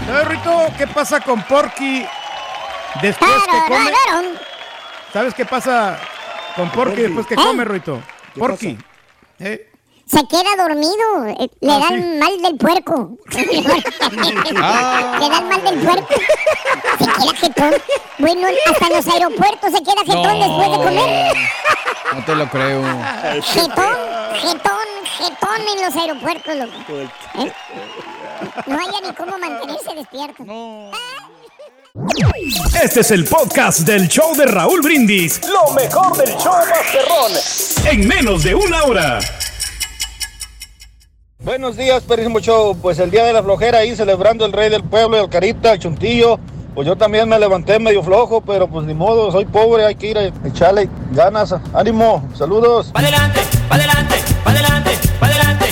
[0.07, 2.05] ¿Sabes, Rito, qué pasa con Porky
[3.01, 3.93] después que come?
[5.13, 5.99] ¿Sabes qué pasa
[6.57, 7.37] con Porky después que ¿Eh?
[7.37, 8.03] come, Rito?
[8.35, 8.79] ¿Qué Porky.
[9.39, 9.70] ¿eh?
[10.11, 12.19] Se queda dormido, eh, le Ah, dan sí.
[12.19, 13.17] mal del puerco.
[14.57, 15.19] Ah.
[15.21, 16.15] Le dan mal del puerco.
[16.99, 17.75] Se queda jetón.
[18.19, 20.47] Bueno, hasta en los aeropuertos se queda jetón No.
[20.47, 21.37] después de comer.
[22.15, 22.83] No te lo creo.
[23.43, 23.97] Jetón,
[24.41, 26.73] jetón, jetón en los aeropuertos, loco.
[27.39, 27.53] ¿Eh?
[28.67, 30.43] No haya ni cómo mantenerse despierto.
[32.83, 35.41] Este es el podcast del show de Raúl Brindis.
[35.49, 37.33] Lo mejor del show Masterrón.
[37.93, 39.19] En menos de una hora.
[41.43, 42.77] Buenos días, Perísimo Show.
[42.83, 45.79] Pues el día de la flojera ahí celebrando el rey del pueblo, el Carita, el
[45.79, 46.39] Chuntillo.
[46.75, 50.09] Pues yo también me levanté medio flojo, pero pues ni modo, soy pobre, hay que
[50.09, 51.55] ir a echarle ganas.
[51.73, 52.91] Ánimo, saludos.
[52.93, 54.91] adelante, adelante, adelante,
[55.23, 55.67] adelante.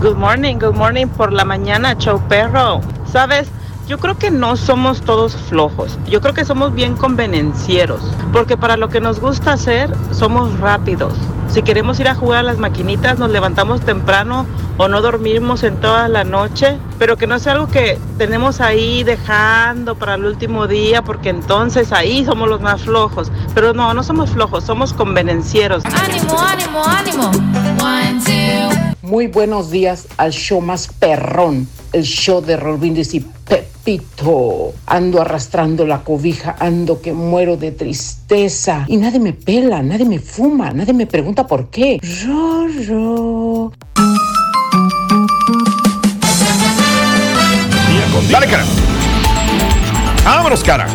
[0.00, 2.80] Good morning, good morning por la mañana, show perro.
[3.10, 3.48] ¿Sabes?
[3.86, 5.98] Yo creo que no somos todos flojos.
[6.08, 8.00] Yo creo que somos bien convenencieros.
[8.32, 11.12] Porque para lo que nos gusta hacer, somos rápidos.
[11.48, 14.46] Si queremos ir a jugar a las maquinitas, nos levantamos temprano
[14.78, 16.78] o no dormimos en toda la noche.
[16.98, 21.92] Pero que no sea algo que tenemos ahí dejando para el último día, porque entonces
[21.92, 23.30] ahí somos los más flojos.
[23.54, 25.84] Pero no, no somos flojos, somos convenencieros.
[25.84, 27.30] Ánimo, ánimo, ánimo.
[27.82, 28.94] One, two.
[29.02, 33.20] Muy buenos días al show más perrón, el show de Rolvindis y
[34.86, 38.86] Ando arrastrando la cobija, ando que muero de tristeza.
[38.88, 42.00] Y nadie me pela, nadie me fuma, nadie me pregunta por qué.
[42.24, 43.72] Rorro.
[48.30, 48.64] Dale, cara.
[50.24, 50.86] Vámonos, cara.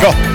[0.00, 0.27] Go.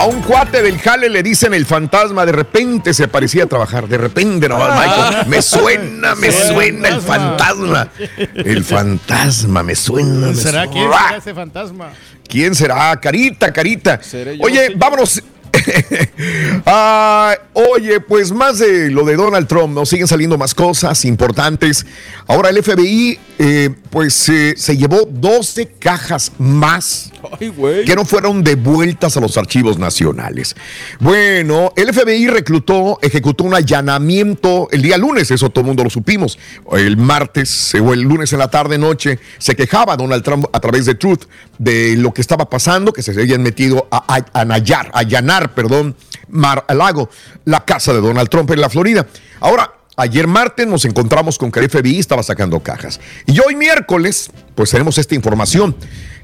[0.00, 3.86] A un cuate del jale le dicen el fantasma, de repente se parecía a trabajar,
[3.86, 7.88] de repente nomás, Michael, me suena, me suena el fantasma.
[8.34, 10.28] El fantasma, me suena.
[10.28, 10.72] me ¿Será suena.
[10.72, 11.90] quién será ese fantasma?
[12.26, 12.98] ¿Quién será?
[12.98, 14.00] Carita, carita.
[14.40, 15.22] Oye, vámonos.
[16.66, 21.86] Ah, oye, pues más de lo de Donald Trump, nos siguen saliendo más cosas importantes.
[22.26, 27.52] Ahora el FBI, eh, pues eh, se llevó 12 cajas más Ay,
[27.86, 30.54] que no fueron devueltas a los archivos nacionales.
[31.00, 35.90] Bueno, el FBI reclutó, ejecutó un allanamiento el día lunes, eso todo el mundo lo
[35.90, 36.38] supimos.
[36.72, 40.86] El martes o el lunes en la tarde noche se quejaba Donald Trump a través
[40.86, 41.24] de Truth
[41.58, 45.96] de lo que estaba pasando, que se habían metido a, a, a allanar, perdón,
[46.28, 47.10] Mar Lago,
[47.44, 49.06] la casa de Donald Trump en la Florida.
[49.40, 52.98] Ahora, Ayer martes nos encontramos con que el FBI estaba sacando cajas.
[53.26, 55.76] Y hoy miércoles, pues tenemos esta información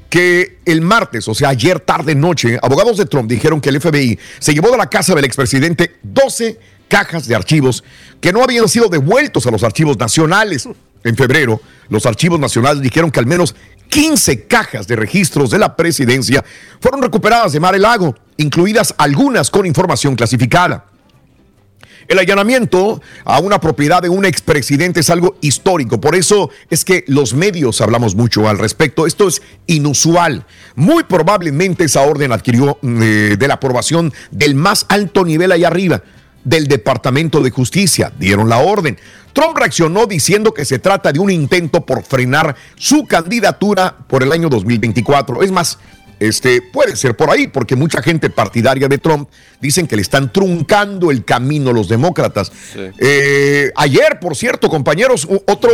[0.09, 4.17] que el martes, o sea, ayer tarde noche, abogados de Trump dijeron que el FBI
[4.39, 7.83] se llevó de la casa del expresidente 12 cajas de archivos
[8.19, 10.67] que no habían sido devueltos a los archivos nacionales.
[11.03, 13.55] En febrero, los archivos nacionales dijeron que al menos
[13.89, 16.43] 15 cajas de registros de la presidencia
[16.79, 20.85] fueron recuperadas de Mar el Lago, incluidas algunas con información clasificada.
[22.07, 25.99] El allanamiento a una propiedad de un expresidente es algo histórico.
[25.99, 29.05] Por eso es que los medios hablamos mucho al respecto.
[29.05, 30.45] Esto es inusual.
[30.75, 36.01] Muy probablemente esa orden adquirió eh, de la aprobación del más alto nivel allá arriba,
[36.47, 38.11] del Departamento de Justicia.
[38.17, 38.97] Dieron la orden.
[39.33, 44.31] Trump reaccionó diciendo que se trata de un intento por frenar su candidatura por el
[44.31, 45.43] año 2024.
[45.43, 45.77] Es más,
[46.19, 49.29] este, puede ser por ahí, porque mucha gente partidaria de Trump
[49.59, 52.51] dicen que le están truncando el camino los demócratas.
[52.97, 55.69] Eh, ayer, por cierto, compañeros, otro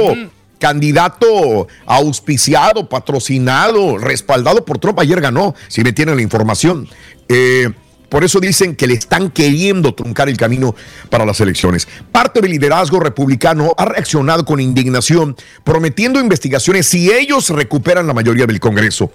[0.57, 6.89] candidato auspiciado, patrocinado, respaldado por Trump, ayer ganó, si me tienen la información.
[7.29, 7.69] Eh,
[8.13, 10.75] por eso dicen que le están queriendo truncar el camino
[11.09, 11.87] para las elecciones.
[12.11, 18.45] Parte del liderazgo republicano ha reaccionado con indignación, prometiendo investigaciones si ellos recuperan la mayoría
[18.45, 19.11] del Congreso.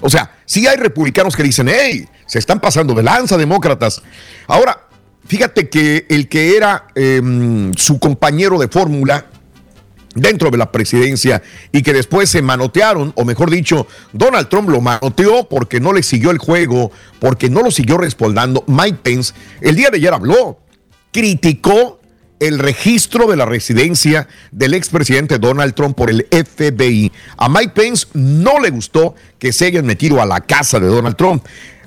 [0.00, 4.00] O sea, sí hay republicanos que dicen, hey, se están pasando de lanza demócratas.
[4.46, 4.86] Ahora,
[5.26, 9.26] fíjate que el que era em, su compañero de fórmula
[10.16, 14.80] dentro de la presidencia y que después se manotearon, o mejor dicho, Donald Trump lo
[14.80, 18.64] manoteó porque no le siguió el juego, porque no lo siguió respaldando.
[18.66, 20.58] Mike Pence el día de ayer habló,
[21.12, 22.00] criticó
[22.40, 27.10] el registro de la residencia del expresidente Donald Trump por el FBI.
[27.38, 31.16] A Mike Pence no le gustó que se hayan metido a la casa de Donald
[31.16, 31.44] Trump.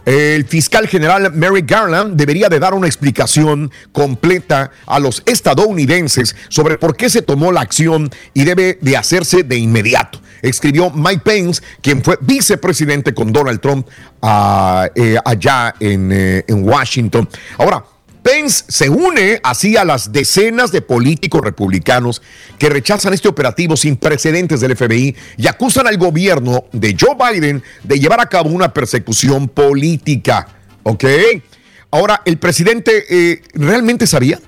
[0.09, 6.79] El fiscal general Merrick Garland debería de dar una explicación completa a los estadounidenses sobre
[6.79, 10.19] por qué se tomó la acción y debe de hacerse de inmediato.
[10.41, 13.87] Escribió Mike Pence, quien fue vicepresidente con Donald Trump
[14.23, 17.29] ah, eh, allá eh, en Washington.
[17.59, 17.83] Ahora,
[18.21, 22.21] Pence se une así a las decenas de políticos republicanos
[22.58, 27.63] que rechazan este operativo sin precedentes del FBI y acusan al gobierno de Joe Biden
[27.84, 30.47] de llevar a cabo una persecución política.
[30.84, 31.05] ¿Ok?
[31.91, 34.39] Ahora, ¿el presidente eh, realmente sabía?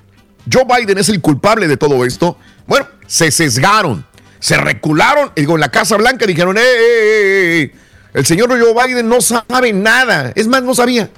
[0.50, 2.36] ¿Joe Biden es el culpable de todo esto?
[2.66, 4.06] Bueno, se sesgaron,
[4.38, 7.72] se recularon, digo, en la Casa Blanca dijeron, ¡eh, eh, eh, eh!
[8.14, 10.32] El señor Joe Biden no sabe nada.
[10.34, 11.08] Es más, no sabía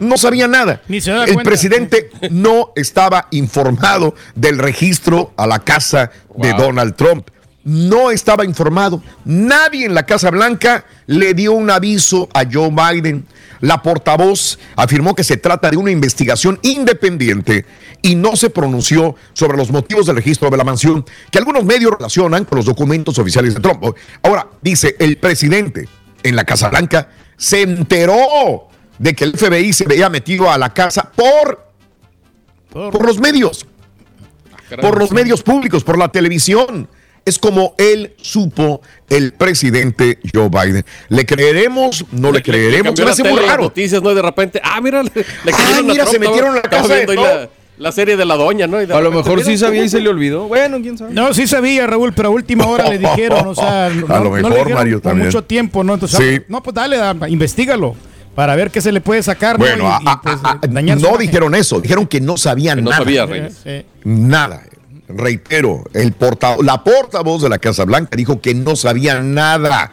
[0.00, 0.82] no sabía nada.
[0.88, 1.50] Ni se da el cuenta.
[1.50, 7.28] presidente no estaba informado del registro a la casa de Donald Trump.
[7.62, 9.02] No estaba informado.
[9.24, 13.26] Nadie en la Casa Blanca le dio un aviso a Joe Biden.
[13.60, 17.66] La portavoz afirmó que se trata de una investigación independiente
[18.00, 21.92] y no se pronunció sobre los motivos del registro de la mansión que algunos medios
[21.92, 23.84] relacionan con los documentos oficiales de Trump.
[24.22, 25.86] Ahora, dice el presidente
[26.22, 28.69] en la Casa Blanca se enteró
[29.00, 31.66] de que el FBI se había metido a la casa por,
[32.70, 33.66] por los medios.
[34.80, 36.86] por los medios públicos, por la televisión.
[37.24, 40.84] Es como él supo el presidente Joe Biden.
[41.08, 42.04] ¿Le creeremos?
[42.12, 42.88] ¿No le, creeremos?
[42.94, 43.62] cambió Se me hace muy raro.
[43.64, 44.12] noticias, ¿no?
[44.12, 45.10] Y de repente, ah, mira, le,
[45.44, 47.48] le cayeron a mira, se metieron en la casa de la,
[47.78, 48.76] la serie de la doña, ¿no?
[48.78, 50.46] A lo mejor sí sabía y se le olvidó.
[50.48, 51.14] Bueno, quién sabe.
[51.14, 54.30] No, sí sabía, Raúl, pero a última hora le dijeron, o sea, no, A lo
[54.38, 55.28] no le mejor, Mario, por también.
[55.28, 55.94] mucho tiempo, ¿no?
[55.94, 56.42] Entonces, Sí.
[56.48, 57.96] no, pues dale, ah, investigalo
[58.34, 59.64] para ver qué se le puede sacar, ¿no?
[59.64, 61.26] Bueno, Y- a- y, a- pues, a- dañar su no imagen.
[61.26, 63.02] dijeron eso, dijeron que no sabían Que no nada.
[63.02, 63.60] sabía, Reyes.
[63.64, 64.62] Eh, Nada.
[65.08, 69.90] Reitero, el porta la portavoz de la Casa Blanca dijo que no sabía nada.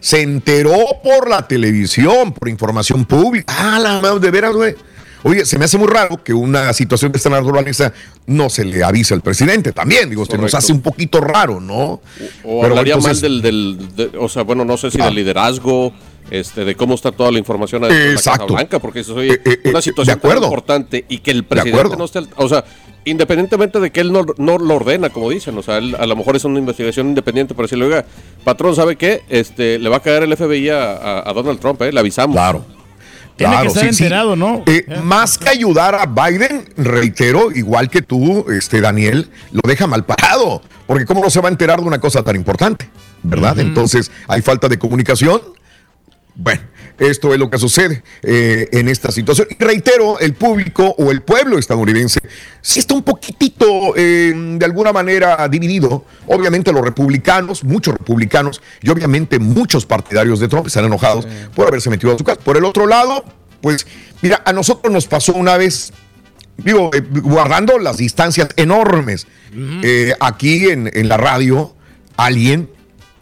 [0.00, 3.52] Se enteró por la televisión, por información pública.
[3.56, 4.74] Ah, la madre, de veras, güey.
[5.24, 7.92] Oye, se me hace muy raro que una situación de esta naturaleza
[8.26, 10.08] no se le avise al presidente también.
[10.10, 12.00] Digo, se nos hace un poquito raro, ¿no?
[12.44, 15.06] O Pero hablaría entonces- mal del, del de- o sea, bueno, no sé si Ah.
[15.06, 15.92] del liderazgo,
[16.30, 18.44] este, de cómo está toda la información de la Casa.
[18.44, 20.40] Blanca, porque eso es Eh, eh, una eh, situación de acuerdo.
[20.42, 22.64] tan importante y que el presidente no esté, al- o sea,
[23.04, 26.16] independientemente de que él no, no lo ordena, como dicen, o sea, él, a lo
[26.16, 28.04] mejor es una investigación independiente para decirle, oiga,
[28.44, 29.22] patrón, ¿sabe qué?
[29.28, 31.92] Este, le va a caer el FBI a, a- a Donald Trump, ¿eh?
[31.92, 32.34] Le avisamos.
[32.34, 32.64] Claro.
[33.36, 34.02] Tiene Claro, que estar sí, sí.
[34.02, 34.64] enterado, ¿no?
[34.66, 40.04] Eh, más que ayudar a Biden, reitero, igual que tú, este Daniel, lo deja mal
[40.04, 40.60] parado.
[40.88, 42.90] Porque cómo no se va a enterar de una cosa tan importante,
[43.22, 43.58] ¿verdad?
[43.60, 45.40] Entonces, hay falta de comunicación.
[46.40, 46.60] Bueno,
[46.98, 49.48] esto es lo que sucede eh, en esta situación.
[49.50, 52.20] Y reitero, el público o el pueblo estadounidense
[52.62, 53.66] sí está un poquitito,
[53.96, 56.04] eh, de alguna manera, dividido.
[56.28, 61.26] Obviamente los republicanos, muchos republicanos y obviamente muchos partidarios de Trump están enojados
[61.56, 62.38] por haberse metido a su casa.
[62.38, 63.24] Por el otro lado,
[63.60, 63.84] pues,
[64.22, 65.92] mira, a nosotros nos pasó una vez,
[66.56, 69.26] digo, eh, guardando las distancias enormes.
[69.82, 71.74] Eh, aquí en, en la radio,
[72.16, 72.68] alguien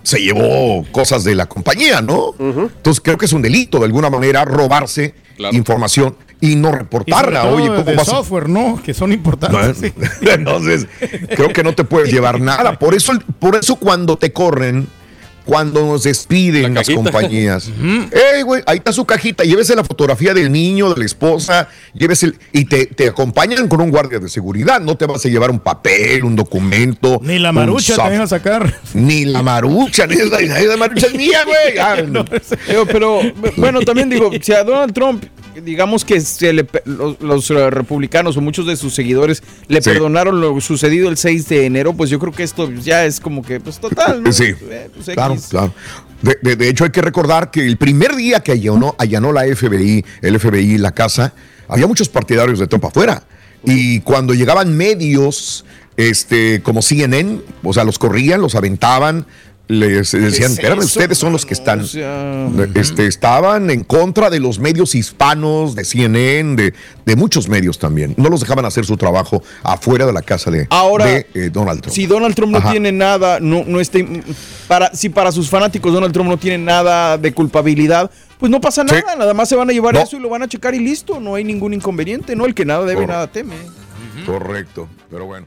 [0.07, 2.33] se llevó cosas de la compañía, ¿no?
[2.39, 5.15] Entonces creo que es un delito de alguna manera robarse
[5.51, 7.47] información y no reportarla.
[7.47, 8.81] Oye, ¿cómo de vas a- software, ¿no?
[8.85, 9.79] Que son importantes.
[9.79, 9.93] sí.
[10.31, 10.87] Entonces,
[11.35, 12.79] creo que no te puedes llevar nada.
[12.79, 14.87] Por eso, por eso cuando te corren,
[15.47, 17.71] cuando nos despiden las compañías.
[18.35, 19.45] Ey, güey, ahí está su cajita.
[19.45, 23.81] Llévese la fotografía del niño, de la esposa, llévese el- y te, te acompañan con
[23.81, 24.81] un guardia de seguridad.
[24.81, 27.21] No te vas a llevar un papel, un documento.
[27.23, 28.75] Ni la marucha te van a sacar.
[28.93, 31.79] Ni la marucha, ni la, la marucha es mía, güey.
[31.87, 32.25] Ah, no.
[32.87, 33.21] Pero
[33.57, 35.25] bueno, también digo, si a Donald Trump,
[35.65, 39.81] digamos que se le pe- los, los, eh, republicanos o muchos de sus seguidores le
[39.83, 39.91] Sí.
[39.91, 43.43] perdonaron lo sucedido el 6 de enero, pues yo creo que esto ya es como
[43.43, 44.33] que, pues total, ¿no?
[44.33, 45.73] Sí, Eh, pues, claro, claro.
[46.23, 49.43] De, de- de hecho, hay que recordar que el primer día que allanó, allanó la
[49.45, 51.33] FBI, el FBI la casa,
[51.69, 53.23] había muchos partidarios de Trump afuera.
[53.65, 55.65] Y cuando llegaban medios
[55.97, 59.27] este, como CNN, o sea, los corrían, los aventaban,
[59.69, 64.31] les decían, es espérame, ustedes son los que están, O sea, este, estaban en contra
[64.31, 68.15] de los medios hispanos, de CNN, de, de muchos medios también.
[68.17, 71.81] No los dejaban hacer su trabajo afuera de la casa de, Ahora, de, eh, Donald
[71.81, 71.95] Trump.
[71.95, 72.71] Si Donald Trump no Ajá.
[72.71, 73.99] tiene nada, no, no está,
[74.69, 78.85] para, si para sus fanáticos Donald Trump no tiene nada de culpabilidad, pues no pasa
[78.85, 80.01] nada, nada más se van a llevar No.
[80.01, 82.47] eso y lo van a checar y listo, no hay ningún inconveniente, ¿no?
[82.47, 83.13] El que nada debe, Correcto.
[83.13, 83.55] nada teme.
[84.25, 85.47] Correcto, pero bueno.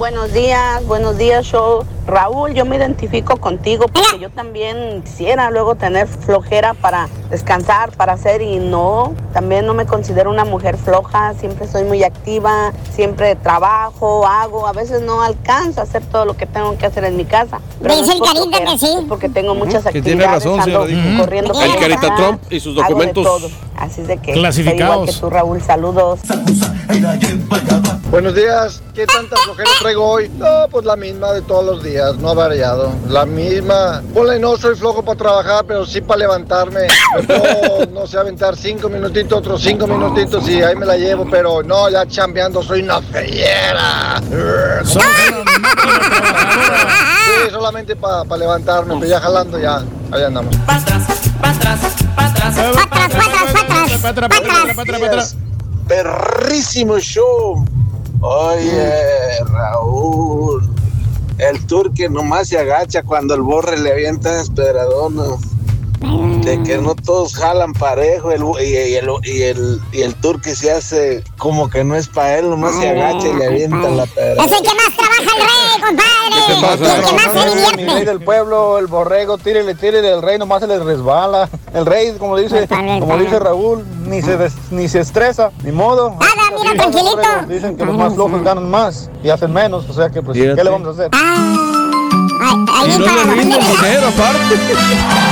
[0.00, 5.74] Buenos días, buenos días, show Raúl, yo me identifico contigo porque yo también quisiera luego
[5.74, 11.34] tener flojera para descansar, para hacer y no, también no me considero una mujer floja,
[11.38, 16.34] siempre soy muy activa, siempre trabajo, hago, a veces no alcanzo a hacer todo lo
[16.34, 17.60] que tengo que hacer en mi casa.
[17.82, 18.86] Pero Dice no es el por Carita flojera, que sí.
[18.98, 21.18] es porque tengo muchas Que actividades, tiene razón, ando señora.
[21.20, 23.22] corriendo El Carita Trump y sus hago de documentos.
[23.24, 23.48] todo.
[23.76, 24.94] Así de que Clasificados.
[24.94, 26.20] igual que tú, Raúl, saludos.
[28.10, 30.30] Buenos días, ¿qué tanta flojera traigo hoy?
[30.38, 32.92] No, pues la misma de todos los días, no ha variado.
[33.08, 34.00] La misma.
[34.14, 36.86] Ponle, no soy flojo para trabajar, pero sí para levantarme.
[37.16, 41.26] Me puedo, no sé, aventar cinco minutitos, otros cinco minutitos y ahí me la llevo,
[41.28, 44.20] pero no, ya chambeando, soy una feriera.
[44.84, 45.00] Sí,
[47.50, 49.82] solamente para levantarme, pero ya jalando ya,
[50.12, 50.54] ahí andamos.
[55.06, 55.36] atrás.
[55.88, 57.64] Perrísimo show.
[58.20, 60.68] Oye, Raúl.
[61.38, 65.49] El turque nomás se agacha cuando el borre le avienta despedradonas.
[66.00, 70.56] De que no todos jalan parejo el, y, y el, y, el, y el turque
[70.56, 74.06] se hace como que no es para él, nomás se agacha y le avienta la
[74.06, 74.42] pedra.
[74.44, 76.20] Es el que más trabaja el rey, compadre.
[76.48, 78.04] El que más se Mi rey divierte.
[78.06, 81.50] del pueblo, el borrego, tírele, tírele, el rey nomás se le resbala.
[81.74, 82.66] El rey, como dice,
[82.98, 86.10] como dice Raúl, ni se des- ni se estresa, ni modo.
[86.18, 87.18] Nada, mira, tranquilito.
[87.46, 90.54] Dicen que los más flojos ganan más y hacen menos, o sea que pues, ¿qué
[90.64, 91.10] le vamos a hacer?
[91.12, 93.76] Ahí Y no para le rinde dormir.
[93.82, 94.56] dinero, aparte.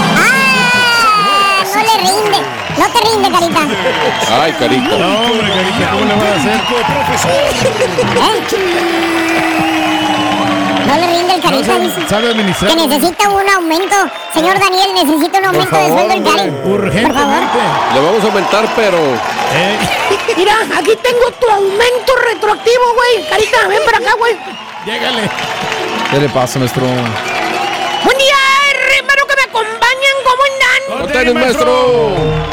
[1.98, 2.38] Ah, rinde.
[2.78, 3.60] No te rinde, carita.
[4.42, 4.96] Ay, carita.
[4.96, 7.68] No, hombre, Carita, ¿cómo le voy a hacer?
[10.86, 12.08] No le rinde el carita, sabe- dice.
[12.08, 12.70] sabe administrar.
[12.76, 13.96] Que necesita un aumento.
[14.32, 16.50] Señor Daniel, necesita un aumento de sueldo el cari.
[16.50, 17.42] Por favor.
[17.94, 18.98] Le vamos a aumentar, pero.
[20.36, 23.28] Mira, aquí tengo tu aumento retroactivo, güey.
[23.28, 24.36] Carita, ven para acá, güey.
[24.86, 25.28] Llégale.
[26.10, 26.82] ¿Qué le pasa, maestro?
[26.86, 28.34] Buen día,
[31.20, 31.36] andan?
[31.36, 32.10] ¡Órdenes, maestro!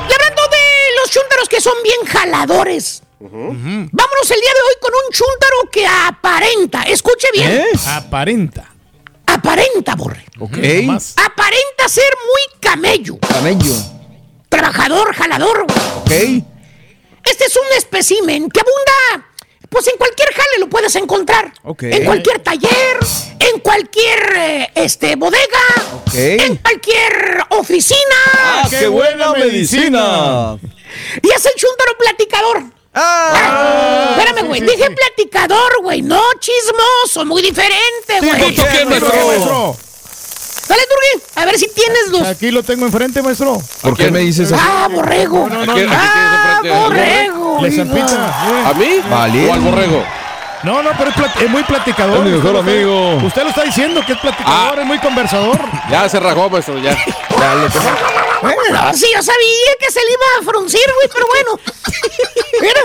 [0.09, 3.01] Y hablando de los chúntaros que son bien jaladores.
[3.19, 6.83] Vámonos el día de hoy con un chúntaro que aparenta.
[6.83, 7.51] Escuche bien.
[7.51, 7.65] ¿Eh?
[7.87, 8.71] Aparenta.
[9.25, 10.23] Aparenta, borre.
[10.39, 10.57] Ok.
[10.57, 13.17] Aparenta ser muy camello.
[13.19, 13.73] Camello.
[14.49, 15.65] Trabajador, jalador.
[16.01, 16.11] Ok.
[16.11, 19.27] Este es un espécimen que abunda.
[19.69, 21.51] Pues en cualquier jale lo puedes encontrar.
[21.63, 21.83] Ok.
[21.83, 22.99] En cualquier taller,
[23.39, 25.65] en cualquier eh, este, bodega,
[26.13, 28.15] en cualquier oficina.
[28.35, 30.57] ¡Ah, qué buena medicina!
[31.21, 32.63] Y es el chúntaro platicador.
[32.93, 34.61] Ah, espérame, güey.
[34.61, 36.01] Dije platicador, güey.
[36.01, 37.25] No chismoso.
[37.25, 38.41] Muy diferente, güey.
[38.41, 39.75] ¿Punto quién, maestro?
[40.67, 41.25] Dale, Turgui.
[41.35, 42.21] A ver si tienes los.
[42.27, 43.61] Aquí lo tengo enfrente, maestro.
[43.81, 44.59] ¿Por qué me dices eso?
[44.59, 45.47] Ah, borrego.
[45.49, 47.31] No, no, ¿A quién- a quién Ah, tienes enfrente?
[47.31, 47.61] borrego.
[47.61, 48.69] Le salpita.
[48.69, 48.99] ¿A mí?
[49.09, 49.49] Vale.
[49.49, 50.03] ¿O al borrego?
[50.63, 52.17] No, no, pero es, plat- es muy platicador.
[52.17, 53.27] Es mi mejor Usted lo está- amigo.
[53.27, 54.81] Usted lo está diciendo que es platicador, Ah.
[54.81, 55.59] es muy conversador.
[55.91, 56.97] Ya se rajó, maestro, ya.
[58.93, 61.59] Sí, yo sabía que se le iba a fruncir, güey, pero bueno.
[62.61, 62.81] Mira,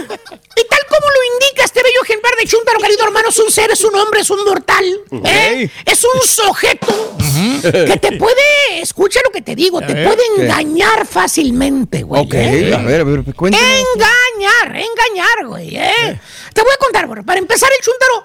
[0.57, 3.71] y tal como lo indica este bello ejemplar de Chuntaro, querido hermano, es un ser,
[3.71, 4.85] es un hombre, es un mortal.
[5.25, 5.71] ¿eh?
[5.85, 7.17] Es un sujeto
[7.63, 10.43] que te puede, escucha lo que te digo, te ver, puede ¿qué?
[10.43, 12.23] engañar fácilmente, güey.
[12.23, 12.75] Ok, ¿eh?
[12.75, 13.81] a ver, a ver, cuéntame.
[13.95, 16.21] Engañar, engañar, güey, ¿eh?
[16.53, 17.23] Te voy a contar, güey.
[17.23, 18.25] Para empezar, el Chuntaro,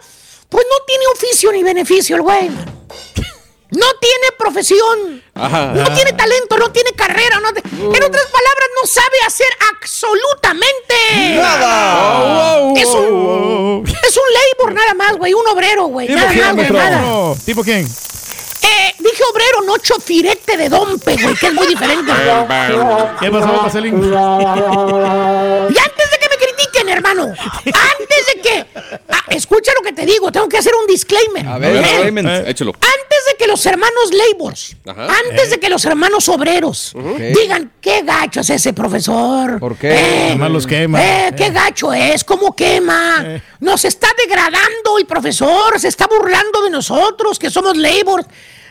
[0.49, 2.49] pues no tiene oficio ni beneficio, el güey.
[2.49, 2.65] man.
[3.75, 5.23] No tiene profesión.
[5.35, 5.73] Ajá.
[5.75, 7.39] No tiene talento, no tiene carrera.
[7.39, 10.95] no te- En otras palabras, no sabe hacer absolutamente
[11.35, 12.59] Nada.
[12.59, 15.33] Wow, Es un, wow, es un labor nada más, güey.
[15.33, 16.07] Un obrero, güey.
[16.07, 16.69] ¿Tipo Nada quién, más, güey.
[16.71, 17.35] Nada.
[17.45, 17.85] ¿Tipo quién?
[18.61, 22.11] Eh, dije obrero, no chofirete de dompe, güey, que es muy diferente.
[23.19, 23.95] ¿Qué pasó, Paselín?
[24.03, 26.24] Y antes de que
[26.89, 28.65] hermano, antes de que.
[29.09, 31.47] Ah, escucha lo que te digo, tengo que hacer un disclaimer.
[31.47, 32.43] A ver, ¿eh?
[32.49, 32.71] Échalo.
[32.73, 35.07] Antes de que los hermanos labors, Ajá.
[35.29, 36.93] antes de que los hermanos obreros
[37.33, 39.59] digan qué gacho es ese profesor.
[39.59, 40.29] ¿Por qué?
[40.31, 41.01] Nomás los quema.
[41.01, 43.41] Eh, qué gacho es, cómo quema.
[43.59, 48.25] Nos está degradando el profesor, se está burlando de nosotros que somos labors.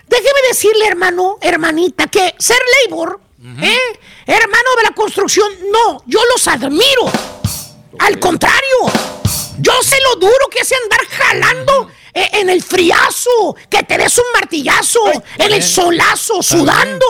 [0.07, 3.21] Déjeme decirle, hermano, hermanita, que ser labor,
[3.63, 3.79] ¿eh?
[4.27, 7.11] hermano de la construcción, no, yo los admiro.
[7.99, 8.79] Al contrario,
[9.59, 14.17] yo sé lo duro que es andar jalando eh, en el friazo, que te des
[14.19, 15.01] un martillazo,
[15.39, 17.07] en el solazo, sudando,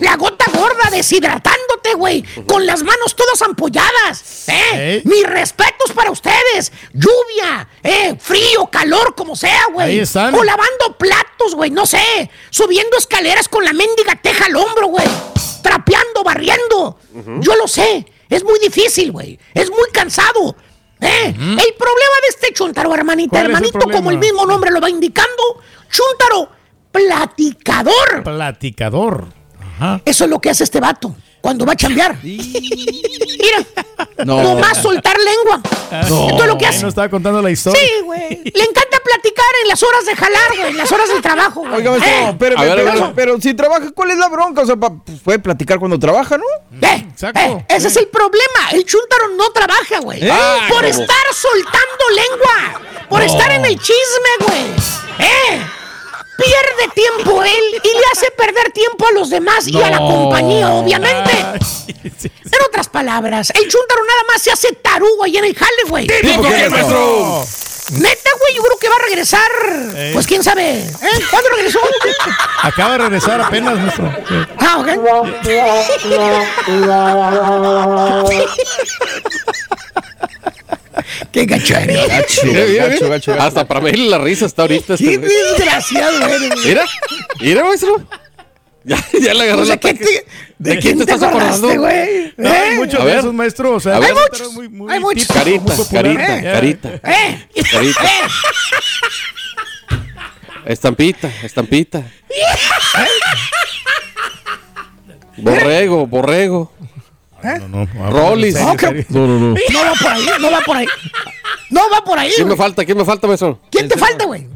[0.00, 4.48] la gota gorda, deshidratándote, güey, con las manos todas ampolladas.
[4.48, 5.02] ¿eh?
[5.04, 6.72] Mis respetos para ustedes.
[6.92, 9.98] Lluvia, eh, frío, calor, como sea, güey.
[10.38, 12.30] O lavando platos, güey, no sé.
[12.50, 15.06] Subiendo escaleras con la mendiga teja al hombro, güey.
[15.62, 16.98] Trapeando, barriendo.
[17.40, 18.06] Yo lo sé.
[18.28, 19.38] Es muy difícil, güey.
[19.54, 20.56] Es muy cansado.
[21.00, 21.26] ¿eh?
[21.26, 24.80] El problema de este chuntaro, hermanita, ¿Cuál es el hermanito, como el mismo nombre lo
[24.80, 26.50] va indicando, chuntaro
[26.92, 28.24] platicador.
[28.24, 29.28] Platicador.
[29.60, 30.02] Ajá.
[30.04, 31.14] Eso es lo que hace este vato
[31.48, 32.18] cuando va a chambear.
[32.22, 33.64] Mira,
[34.26, 34.42] No.
[34.42, 35.62] nomás soltar lengua.
[36.02, 36.82] Esto es lo que hace.
[36.82, 37.80] nos estaba contando la historia.
[37.80, 38.28] Sí, güey.
[38.44, 41.72] Le encanta platicar en las horas de jalar, güey, en las horas del trabajo, güey.
[41.76, 42.36] Oiga, maestro, ¿Eh?
[42.38, 43.12] ver, pero, a ver.
[43.16, 44.60] pero si trabaja, ¿cuál es la bronca?
[44.60, 46.44] O sea, pa- pues, puede platicar cuando trabaja, ¿no?
[46.86, 48.70] Eh, eh, ese es el problema.
[48.72, 50.22] El chúntaro no trabaja, güey.
[50.22, 50.30] ¿Eh?
[50.30, 50.88] Ah, por ¿cómo?
[50.88, 52.82] estar soltando lengua.
[53.08, 53.24] Por No.
[53.26, 54.62] estar en el chisme, güey.
[55.26, 55.62] ¿Eh?
[56.38, 60.72] Pierde tiempo él y le hace perder tiempo a los demás y a la compañía,
[60.72, 61.32] obviamente.
[62.14, 66.06] En otras palabras, el chúntaro nada más se hace tarugo ahí en el jale, güey.
[67.90, 69.50] Neta, güey, yo creo que va a regresar.
[69.96, 70.10] Eh.
[70.12, 70.78] Pues quién sabe.
[70.80, 71.20] ¿Eh?
[71.30, 71.80] ¿Cuándo regresó?
[72.62, 74.14] Acaba de regresar apenas, maestro.
[74.28, 74.34] Sí.
[74.60, 74.84] Ah,
[81.32, 82.06] Qué gacho eres.
[82.08, 84.96] Gacho, gacho, gacho, Hasta para medirle la risa está ahorita.
[84.96, 85.30] Qué Este, güey.
[85.56, 86.50] desgraciado eres.
[86.64, 86.84] Mira,
[87.40, 88.02] mira, maestro.
[88.84, 90.24] Ya, ya le agarró O sea, la ¿qué te-
[90.58, 92.32] ¿De quién te acordaste, güey?
[92.36, 92.76] No, hay ¿Eh?
[92.76, 93.18] muchos A de ver.
[93.18, 93.72] esos maestros.
[93.76, 94.10] O sea, ver.
[94.10, 94.52] Hay muchos.
[94.54, 95.26] muy- muy Hay muchos.
[95.28, 96.52] Carita, carita, Ya.
[96.52, 96.88] carita.
[97.04, 97.48] ¿Eh?
[97.70, 98.04] Carita.
[98.04, 98.28] ¿Eh?
[100.66, 102.02] Estampita, estampita.
[105.38, 106.72] Borrego, borrego.
[107.58, 108.10] No, no, no.
[108.10, 108.54] Rollis.
[108.54, 109.04] serio.
[109.08, 109.54] No, no, no.
[109.70, 110.86] No va por ahí, no va por ahí.
[111.70, 112.32] No va por ahí.
[112.34, 112.84] ¿Quién me falta?
[112.84, 113.58] ¿Quién me falta, maestro?
[113.70, 114.46] ¿Quién te falta, güey?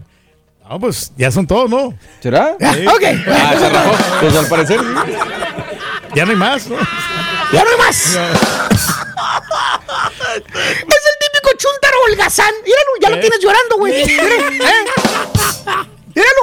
[0.69, 1.95] No, pues ya son todos, ¿no?
[2.21, 2.57] ¿Será?
[2.61, 2.87] Ah, Sí.
[2.87, 3.03] Ok.
[3.29, 3.93] Ah, se rajó.
[4.21, 4.81] Pues al parecer.
[6.15, 6.77] Ya no hay más, ¿no?
[7.53, 8.19] Ya no hay más.
[10.33, 12.53] Es el típico chuntaro holgazán.
[12.65, 13.21] Míralo, ya lo ¿Eh?
[13.21, 13.93] tienes llorando, güey.
[14.03, 14.07] ¿eh?
[16.15, 16.43] Míralo.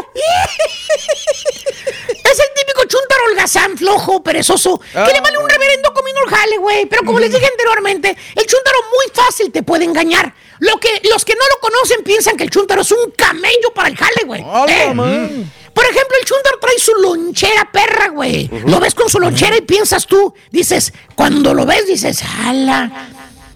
[2.90, 6.86] Chuntaro holgazán, flojo, perezoso, que le vale un reverendo comino el jale, güey.
[6.88, 10.34] Pero como les dije anteriormente, el chuntaro muy fácil te puede engañar.
[10.60, 13.90] Lo que, los que no lo conocen piensan que el chuntaro es un camello para
[13.90, 14.42] el jale, güey.
[14.68, 15.46] ¿Eh?
[15.74, 18.50] Por ejemplo, el chuntaro trae su lonchera perra, güey.
[18.66, 23.08] Lo ves con su lonchera y piensas tú, dices, cuando lo ves, dices, ala,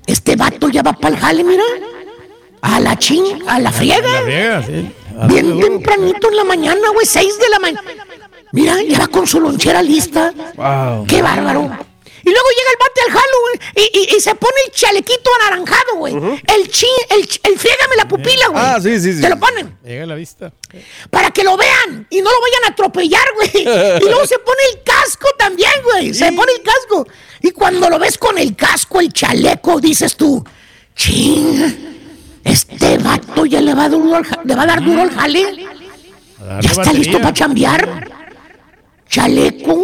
[0.05, 1.63] este vato ya va para el jale, mira.
[2.61, 4.07] A la ching, a la friega.
[4.07, 4.95] La riega, sí.
[5.27, 7.81] Bien tempranito en la mañana, güey, seis de la mañana.
[8.53, 10.31] Mira, ya va con su lonchera lista.
[10.55, 11.05] Wow.
[11.07, 11.61] ¡Qué bárbaro!
[12.25, 15.29] Y luego llega el bate al jalo, güey, y, y- y se pone el chalequito
[15.41, 16.13] anaranjado, güey.
[16.15, 18.63] El chi, el, el friégame la pupila, güey.
[18.65, 19.21] Ah, sí, sí, sí.
[19.21, 20.53] Se lo ponen Llega a la vista.
[21.09, 23.51] para que lo vean y no lo vayan a atropellar, güey.
[24.01, 26.13] Y luego se pone el casco también, güey.
[26.13, 27.05] Se pone el casco.
[27.41, 30.41] Y cuando lo ves con el casco, el chaleco, dices tú,
[30.95, 35.01] ching, este vato ya le va a, duro al ja- le va a dar duro
[35.01, 35.41] al jale.
[36.39, 36.99] ¿Ya está batería.
[36.99, 38.22] listo para chambear?
[39.13, 39.77] Chaleco,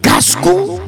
[0.00, 0.80] casco,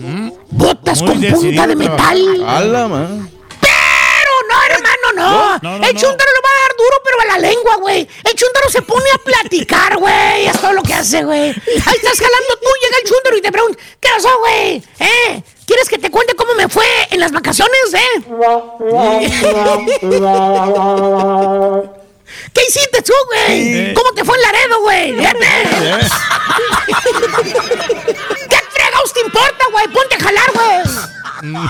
[0.49, 2.45] botas Muy con decidido punta de metal.
[2.47, 3.31] A la man.
[3.61, 5.29] Pero no, hermano, no.
[5.29, 6.01] No, no, no, el no.
[6.01, 8.09] chúntaro le va a dar duro, pero a la lengua, güey.
[8.25, 10.47] El chúntaro se pone a platicar, güey.
[10.47, 11.51] Es todo lo que hace, güey.
[11.51, 11.53] Ahí
[11.95, 14.83] estás jalando tú, llega el chúntaro y te pregunta, ¿qué pasó, güey?
[15.01, 15.43] ¿Eh?
[15.66, 18.23] ¿Quieres que te cuente cómo me fue en las vacaciones, eh?
[22.59, 23.95] ¿Qué hiciste tú, güey?
[23.95, 25.15] ¿Cómo te fue en Laredo, güey?
[25.17, 25.29] ¿Qué
[28.71, 29.87] fregados te importa, güey?
[29.87, 30.81] Ponte a jalar, güey.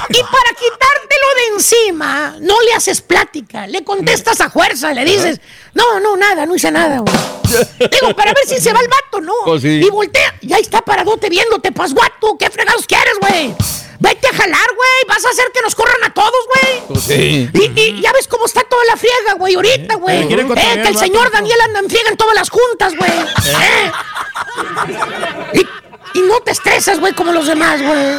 [0.08, 5.42] Y para quitártelo de encima, no le haces plática, le contestas a fuerza, le dices,
[5.74, 7.14] no, no, nada, no hice nada, güey.
[7.90, 9.34] Digo, para ver si se va el vato, ¿no?
[9.44, 9.82] Pues sí.
[9.84, 13.54] Y voltea, y ahí está paradote viéndote, pues guato, ¿qué fregados quieres, güey?
[14.20, 16.82] Vete a jalar, güey, vas a hacer que nos corran a todos, güey.
[16.88, 17.48] Pues sí.
[17.52, 20.26] Y, y ya ves cómo está toda la friega, güey, ahorita, güey.
[20.26, 21.30] quiere Eh, cotorrear que el señor.
[21.30, 23.10] Daniel anda en friega en todas las juntas, güey.
[25.52, 25.64] Eh.
[26.18, 28.14] Y, no te estresas, güey, como los demás, güey.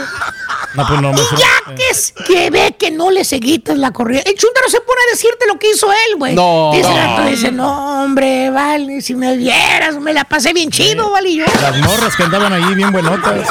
[0.76, 4.30] No, pues no, Y ya que, es- que ve que no le seguitas la corriente,
[4.30, 6.36] el chúntaro se pone a decirte lo que hizo él, güey.
[6.36, 6.72] No.
[6.74, 7.26] Dice, No.
[7.26, 11.46] dice, no, hombre, vale, si me vieras, me la pasé bien chido, vale, y yo.
[11.62, 13.48] Las morras que andaban allí bien buenotas.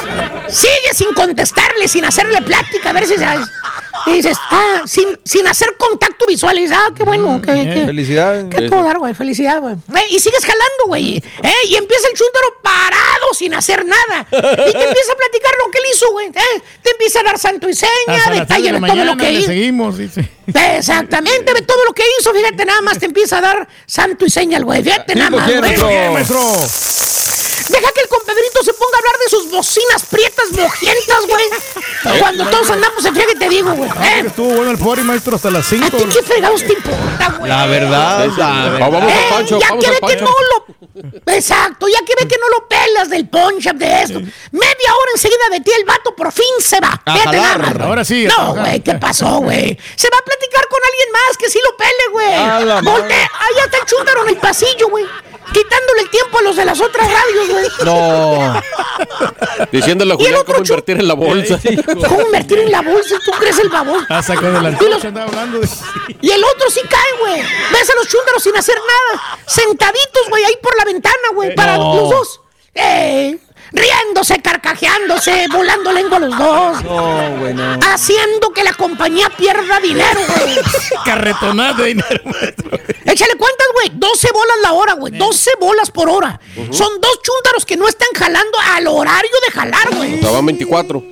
[0.48, 3.46] Sigue sin contestarle, sin hacerle plática, a ver si sabes.
[4.06, 6.56] Y dices, ah, sin, sin hacer contacto visual.
[6.58, 8.46] Y dices, ah, qué bueno, qué, qué, Felicidades.
[8.48, 9.74] qué todo dar, güey, felicidad, güey.
[9.74, 11.16] Eh, Y sigues jalando, güey.
[11.42, 11.52] ¿eh?
[11.68, 14.26] Y empieza el chúntaro parado, sin hacer nada.
[14.38, 16.26] Y te empieza a platicar lo que él hizo, güey.
[16.28, 16.62] ¿eh?
[16.82, 19.46] Te empieza a dar santo y seña, detalle de todo lo que hizo.
[19.46, 20.28] seguimos, dice.
[20.46, 24.30] Exactamente, de todo lo que hizo, fíjate, nada más te empieza a dar santo y
[24.30, 24.82] señal, güey.
[24.82, 25.76] Fíjate, nada más, güey.
[27.68, 32.18] Deja que el compadrito se ponga a hablar de sus bocinas prietas mojientas, güey.
[32.20, 33.90] Cuando todos andamos en friega, te digo, güey.
[33.90, 34.22] ¿eh?
[34.26, 35.96] Estuvo bueno el fori, maestro, hasta las ¿A 5.
[35.96, 37.48] ti qué fregados te importa, güey?
[37.50, 38.78] La verdad, la verdad.
[38.90, 40.78] Vamos al Pancho, ya vamos que ve no lo.
[41.26, 44.18] Exacto, ya que ve que no lo pelas del punch up de esto.
[44.50, 47.00] Media hora enseguida de ti el vato por fin se va.
[47.04, 47.74] A Fíjate nada jalar.
[47.78, 47.86] más.
[47.86, 49.78] Ahora sí, a No, güey, ¿qué pasó, güey?
[49.96, 52.82] Se va a platicar con alguien más que sí lo pele, A güey.
[52.82, 55.04] Voltea, allá está el chúndaro en el pasillo, güey.
[55.52, 57.66] Quitándole el tiempo a los de las otras radios, güey.
[57.84, 58.60] No.
[59.72, 61.60] Diciéndole a Y el Julián otro cómo invertir en la bolsa.
[62.08, 63.16] ¿Cómo invertir en la bolsa?
[63.24, 64.04] ¿Tú crees el babón?
[64.08, 65.68] Ah, sacó de la Y los- hablando de...
[66.20, 67.42] Y el otro sí cae, güey.
[67.72, 69.38] Ves a los chúntaros sin hacer nada.
[69.46, 71.54] Sentaditos, güey, ahí por la ventana, güey.
[71.54, 71.94] Para no.
[71.96, 72.40] los dos.
[72.74, 73.38] Eh,
[73.72, 76.84] riéndose, carcajeándose, volando lengua a los dos.
[76.84, 77.78] No, güey, no.
[77.92, 80.56] Haciendo que la compañía pierda dinero, güey.
[81.04, 82.22] Carretonada de dinero.
[83.04, 83.90] Échale cuentas, güey.
[83.94, 85.12] 12 bolas la hora, güey.
[85.16, 86.40] 12 bolas por hora.
[86.70, 90.14] Son dos chúntaros que no están jalando al horario de jalar, güey.
[90.14, 91.02] Estaban 24.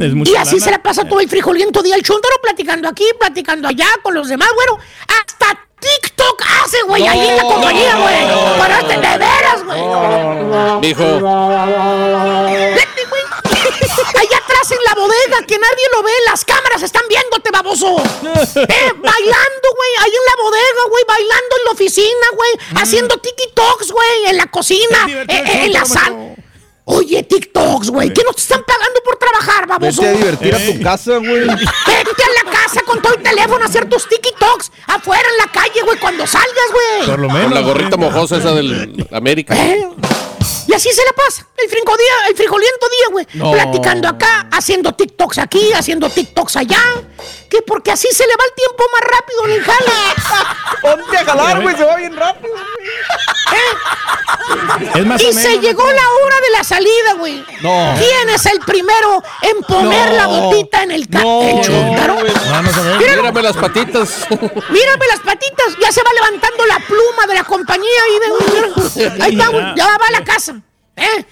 [0.00, 0.64] Es mucha Y así lana.
[0.64, 4.28] se la pasa todo el frijoliento día el chúntaro platicando aquí, platicando allá con los
[4.28, 4.78] demás, güero.
[5.08, 8.58] Hasta TikTok hace, güey, ahí en la compañía, güey.
[8.58, 9.80] Para de veras, güey.
[10.80, 11.02] Dijo,
[12.74, 13.24] Vete, güey.
[14.14, 17.96] Allá atrás en la bodega, que nadie lo ve, las cámaras están viéndote, baboso.
[18.24, 23.90] Eh, bailando, güey, ahí en la bodega, güey, bailando en la oficina, güey, haciendo TikToks,
[23.90, 26.33] güey, en la cocina, eh, eh, en la sala.
[26.86, 30.02] Oye, TikToks, güey, ¿qué no te están pagando por trabajar, baboso?
[30.02, 31.40] Vete a divertir a tu casa, güey.
[31.40, 35.50] Vete a la casa con todo el teléfono a hacer tus TikToks afuera en la
[35.50, 37.08] calle, güey, cuando salgas, güey.
[37.08, 37.44] Por lo menos.
[37.44, 39.56] con la gorrita mojosa esa del América.
[39.56, 39.88] ¿Eh?
[40.66, 41.46] Y así se la pasa.
[41.56, 43.26] El, día, el frijoliento día, güey.
[43.34, 43.52] No.
[43.52, 46.80] Platicando acá, haciendo TikToks aquí, haciendo TikToks allá.
[47.54, 49.92] Que porque así se le va el tiempo más rápido en el jale.
[50.82, 52.52] Ponte a jalar, güey, se va bien rápido.
[54.96, 57.44] Es más Y o se llegó la hora de la salida, güey.
[57.62, 57.94] No.
[57.96, 60.16] ¿Quién es el primero en poner No.
[60.16, 61.38] la botita en el ca No?
[61.42, 62.98] Vamos a ver.
[62.98, 63.22] Míralo.
[63.22, 64.26] Mírame las patitas.
[64.70, 69.32] Mírame las patitas, ya se va levantando la pluma de la compañía ahí de Ahí
[69.38, 70.56] está, güey, ya va a la casa.
[70.96, 71.24] ¿eh?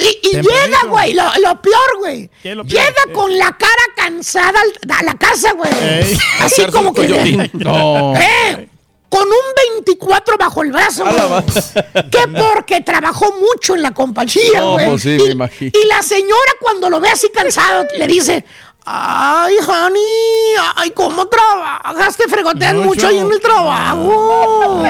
[0.00, 2.30] Y, llega, güey, lo, lo peor, güey.
[2.42, 4.60] Llega con la cara cansada
[4.98, 5.70] a la casa, güey.
[5.80, 6.18] Ey.
[6.40, 7.50] Así como que.
[7.52, 8.14] No.
[8.16, 8.68] ¿Eh?
[9.08, 12.08] Con un 24 bajo el brazo, güey.
[12.10, 14.86] Que porque trabajó mucho en la compañía, No, güey.
[14.88, 18.44] pues sí, y la señora cuando lo ve así cansado le dice,
[18.84, 22.16] ay, honey, ay, ¿cómo trabajas?
[22.16, 22.88] Te fregotean Mucho.
[22.88, 24.82] mucho ahí en el trabajo.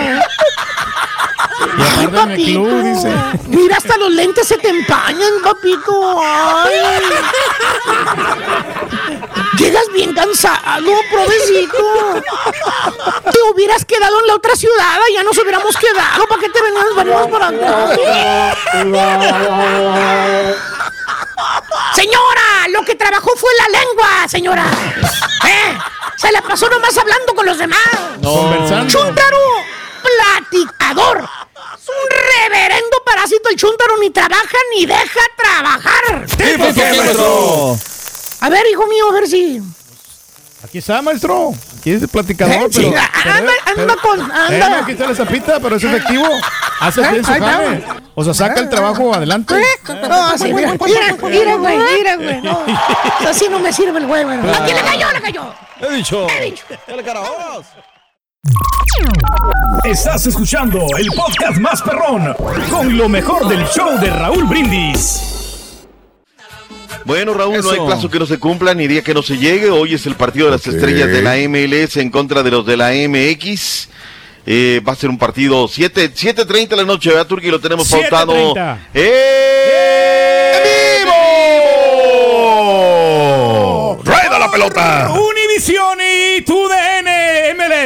[2.00, 2.06] Y
[2.52, 3.14] club, dice.
[3.48, 6.20] Mira, hasta los lentes se te empañan, papito.
[6.22, 6.72] Ay.
[9.58, 12.22] Llegas bien cansado, provecito.
[13.30, 16.26] Te hubieras quedado en la otra ciudad, ya nos hubiéramos quedado.
[16.26, 17.96] ¿Para qué te venías venimos para acá?
[21.94, 22.49] Señora,
[22.80, 24.64] lo que trabajó fue la lengua, señora.
[25.46, 25.78] ¿Eh?
[26.16, 27.78] Se la pasó nomás hablando con los demás.
[28.22, 28.90] Conversando.
[28.90, 29.38] Chuntaro,
[30.02, 31.28] platicador.
[31.74, 36.26] Es un reverendo parásito el chúntaro, ni trabaja ni deja trabajar.
[36.26, 37.76] ¿Por qué, maestro?
[38.40, 39.60] A ver, hijo mío, a ver si.
[40.64, 41.52] Aquí está, maestro.
[41.80, 42.90] Aquí es el platicador, Eh, pero...
[42.90, 44.20] pero- anda, anda pero- con.
[44.20, 44.24] Eh,
[44.58, 44.78] no, Anda.
[44.80, 46.26] aquí está la zapita, pero es efectivo.
[46.80, 47.84] Hace Eh, bien su jale.
[48.14, 49.54] O sea, saca el trabajo adelante.
[50.08, 52.42] No, sí, mira, mira, mira, güey, mira, güey.
[52.42, 52.60] No,
[53.26, 54.38] así no me sirve el güey, güey.
[54.38, 55.10] ¿A quién le cayó?
[55.12, 55.54] Le cayó.
[55.80, 56.26] He dicho.
[56.28, 56.64] He dicho.
[56.86, 57.66] Dale carajos.
[59.84, 62.34] Estás escuchando el podcast más perrón
[62.70, 65.39] con lo mejor del show de Raúl Brindis.
[67.04, 69.70] Bueno, Raúl, no hay plazo que no se cumpla ni día que no se llegue.
[69.70, 72.76] Hoy es el partido de las estrellas de la MLS en contra de los de
[72.76, 73.88] la MX.
[74.46, 77.50] Eh, va a ser un partido 7, 7.30 de la noche, ¿verdad, Turki?
[77.50, 78.54] Lo tenemos pautado.
[78.54, 78.78] 7:30.
[78.94, 84.00] ¡En vivo!
[84.02, 85.08] ¡Rueda la pelota!
[85.08, 85.60] TUDN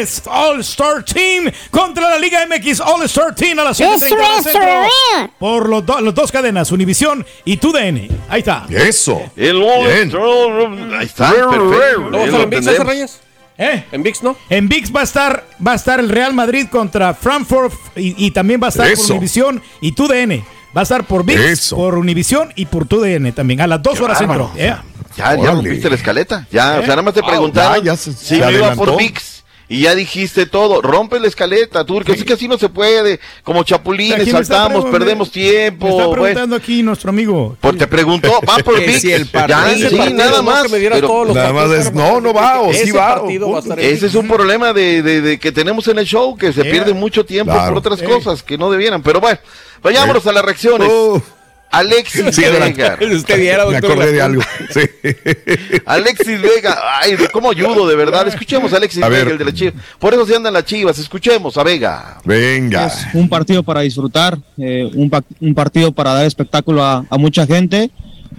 [0.04, 4.40] MLS All Star Team contra la Liga MX All Star Team a las 7:30 horas
[4.40, 4.62] Eso, centro.
[4.84, 5.30] eso.
[5.38, 8.08] Por los do- las dos cadenas, Univision y TUDN.
[8.28, 8.66] Ahí está.
[8.68, 9.22] Eso.
[9.36, 10.14] El Bien.
[10.14, 12.10] All-Star- Ahí está, perfecto.
[12.10, 13.20] ¿No va a Reyes?
[13.56, 13.84] ¿Eh?
[13.92, 14.36] ¿En VIX no?
[14.50, 18.30] En VIX va a estar, va a estar el Real Madrid contra Frankfurt y, y
[18.32, 19.12] también va a estar por Eso.
[19.14, 20.44] Univision y TUDN.
[20.76, 21.76] Va a estar por VIX, Eso.
[21.76, 23.60] por Univision y por TUDN también.
[23.60, 24.50] A las dos horas centro.
[24.56, 24.82] Yeah.
[25.16, 26.48] Ya, ya rompiste la escaleta.
[26.50, 26.78] Ya, ¿Eh?
[26.80, 28.96] o sea, nada más te Ah, preguntaron ya, ya se- si se me iba por
[28.96, 29.43] VIX.
[29.66, 32.12] Y ya dijiste todo, rompe la escaleta, Turki.
[32.12, 33.18] Es que así no se puede.
[33.42, 35.88] Como chapulines, me está saltamos, perdemos Me tiempo.
[35.88, 36.22] está bueno.
[36.22, 37.56] preguntando aquí nuestro amigo.
[37.60, 40.62] Pues te preguntó, va por si el ya, partido- sí, partido, nada no más.
[40.64, 42.72] que me dieras pero todos los Nada más partidos, es, pero no, no va, o
[42.74, 43.22] sí va.
[43.22, 46.52] o a Ese es un problema de, de- de que tenemos en el show, que
[46.52, 46.70] se Yeah.
[46.72, 47.68] pierde mucho tiempo Claro.
[47.70, 48.04] por otras Eh.
[48.04, 49.02] cosas que no debieran.
[49.02, 49.38] Pero bueno,
[49.82, 50.88] vayámonos a las reacciones.
[50.92, 51.22] Oh,
[51.70, 52.42] Alexis Sí.
[52.42, 52.96] Vega.
[53.12, 53.38] Usted
[53.68, 54.42] me acordé de algo.
[54.70, 54.80] Sí.
[55.86, 58.26] Alexis Vega, ay, cómo ayudo, de verdad.
[58.28, 59.32] Escuchemos a Alexis A Vega, ver.
[59.32, 59.74] el de la Chivas.
[59.98, 62.20] Por eso se andan las Chivas, escuchemos a Vega.
[62.24, 62.86] Venga.
[62.86, 67.18] Es un partido para disfrutar, eh, un, pa- un partido para dar espectáculo a, a
[67.18, 67.90] mucha gente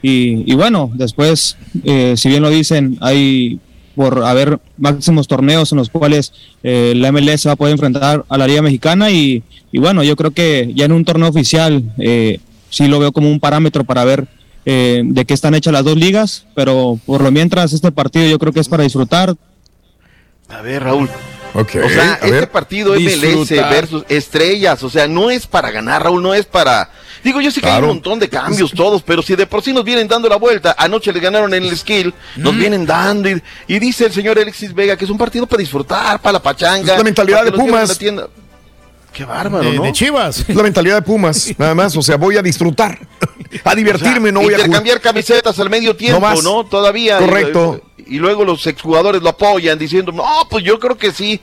[0.01, 3.59] y, y bueno, después, eh, si bien lo dicen, hay
[3.95, 8.37] por haber máximos torneos en los cuales eh, la MLS va a poder enfrentar a
[8.37, 12.39] la Liga Mexicana y, y bueno, yo creo que ya en un torneo oficial eh,
[12.69, 14.27] sí lo veo como un parámetro para ver
[14.65, 18.39] eh, de qué están hechas las dos ligas, pero por lo mientras este partido yo
[18.39, 19.35] creo que es para disfrutar.
[20.49, 21.09] A ver, Raúl.
[21.55, 22.51] O sea, este ver.
[22.51, 23.69] partido MLS Disfrutar.
[23.69, 26.89] versus estrellas, o sea, no es para ganar, Raúl, no es para...
[27.23, 29.71] Digo, yo sé que hay un montón de cambios todos, pero si de por sí
[29.71, 33.41] nos vienen dando la vuelta, anoche le ganaron en el skill, nos vienen dando, y,
[33.67, 36.91] y dice el señor Alexis Vega que es un partido para disfrutar, para la pachanga.
[36.91, 37.97] Es la mentalidad de Pumas.
[39.15, 39.83] Qué bárbaro, De, ¿no?
[39.83, 40.43] de Chivas.
[40.47, 41.95] Es la mentalidad de Pumas, nada más.
[41.95, 42.99] O sea, voy a disfrutar,
[43.63, 46.61] a divertirme, no voy a intercambiar camisetas al medio tiempo, No ¿no?
[46.63, 46.69] más.
[46.69, 47.17] Todavía.
[47.19, 47.81] Correcto.
[47.97, 51.39] Y, y luego los exjugadores lo apoyan diciendo, no, pues yo creo que sí.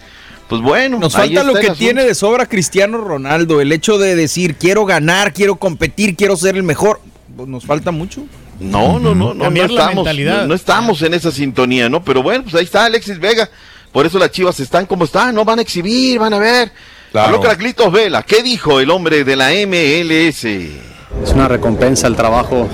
[0.48, 4.56] Pues bueno, Nos falta lo que tiene de sobra Cristiano Ronaldo, el hecho de decir
[4.56, 7.00] quiero ganar, quiero competir, quiero ser el mejor.
[7.34, 8.24] Pues nos falta mucho.
[8.60, 10.42] No, no, no, no, no Cambiar la estamos, mentalidad.
[10.42, 12.04] no, no estamos en esa sintonía, ¿no?
[12.04, 13.48] Pero bueno, pues ahí está Alexis Vega.
[13.92, 16.70] Por eso las chivas están como están, no van a exhibir, van a ver.
[17.12, 17.28] Claro.
[17.36, 20.44] Habló Carlitos Vela, ¿qué dijo el hombre de la MLS?
[20.44, 22.68] Es una recompensa el trabajo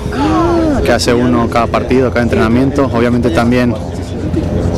[0.84, 2.84] que hace uno cada partido, cada entrenamiento.
[2.86, 3.74] Obviamente también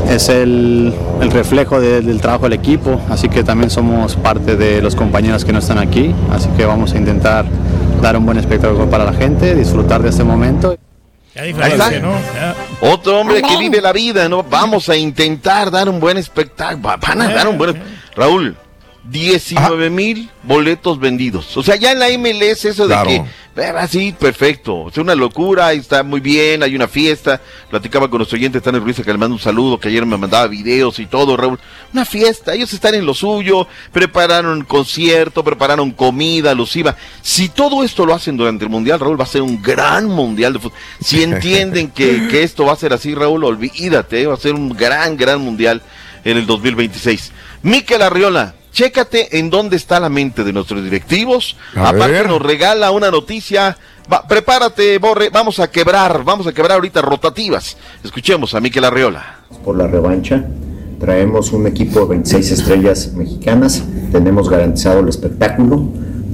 [0.08, 4.80] es el, el reflejo de- del trabajo del equipo, así que también somos parte de
[4.80, 7.44] los compañeros que no están aquí, así que vamos a intentar
[8.00, 10.76] dar un buen espectáculo para la gente, disfrutar de este momento.
[11.36, 11.52] Ahí.
[12.80, 14.42] Otro hombre que vive la vida, ¿no?
[14.42, 16.88] Vamos a intentar dar un buen espectáculo.
[16.88, 17.80] Va- Van a dar un buen...
[18.16, 18.56] Raúl,
[19.04, 21.56] 19 mil boletos vendidos.
[21.56, 23.08] O sea, ya en la MLS eso de Claro.
[23.08, 23.16] que...
[23.62, 24.88] eh, Así, perfecto.
[24.88, 27.40] Es una locura, está muy bien, hay una fiesta.
[27.70, 30.46] Platicaba con nuestro oyente Tania Ruiz, que le mando un saludo, que ayer me mandaba
[30.46, 31.58] videos y todo, Raúl.
[31.92, 36.96] Una fiesta, ellos están en lo suyo, prepararon concierto, prepararon comida, los iba.
[37.22, 40.52] Si todo esto lo hacen durante el Mundial, Raúl, va a ser un gran Mundial
[40.52, 40.78] de fútbol.
[41.02, 44.70] Si entienden que, que esto va a ser así, Raúl, olvídate, va a ser un
[44.70, 45.82] gran, gran Mundial
[46.24, 47.32] en el 2026.
[47.62, 51.56] Miquel Arriola, chécate en dónde está la mente de nuestros directivos.
[51.74, 52.28] A Aparte ver.
[52.28, 53.76] nos regala una noticia.
[54.12, 57.76] Va, prepárate, Borre, vamos a quebrar, vamos a quebrar ahorita rotativas.
[58.02, 59.40] Escuchemos a Miquel Arriola.
[59.64, 60.44] por la revancha.
[60.98, 65.88] Traemos un equipo de 26 estrellas mexicanas, tenemos garantizado el espectáculo,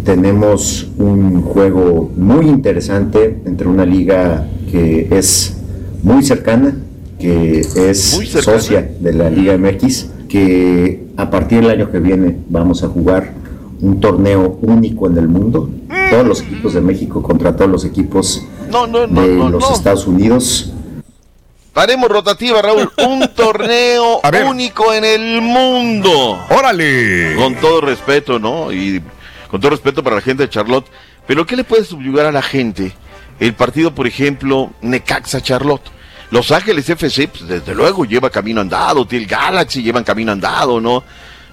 [0.05, 5.57] tenemos un juego muy interesante entre una liga que es
[6.03, 6.74] muy cercana,
[7.20, 8.59] que es Muy cercana.
[8.61, 13.32] socia de la Liga MX, que a partir del año que viene vamos a jugar
[13.80, 15.70] un torneo único en el mundo,
[16.10, 19.68] todos los equipos de México contra todos los equipos No, no, no, de no, los
[19.68, 19.74] no.
[19.74, 20.72] Estados Unidos.
[21.72, 22.90] Paremos rotativa, Raúl.
[23.06, 26.38] Un torneo único en el mundo.
[26.48, 27.34] ¡Órale!
[27.36, 28.72] Con todo respeto, ¿no?
[28.72, 29.02] Y
[29.50, 30.86] con todo respeto para la gente de Charlotte.
[31.26, 32.92] Pero ¿qué le puede subyugar a la gente?
[33.38, 35.90] El partido, por ejemplo, Necaxa Charlotte.
[36.30, 39.06] Los Ángeles FC, pues, desde luego, lleva camino andado.
[39.06, 41.04] Til Galaxy llevan camino andado, ¿no?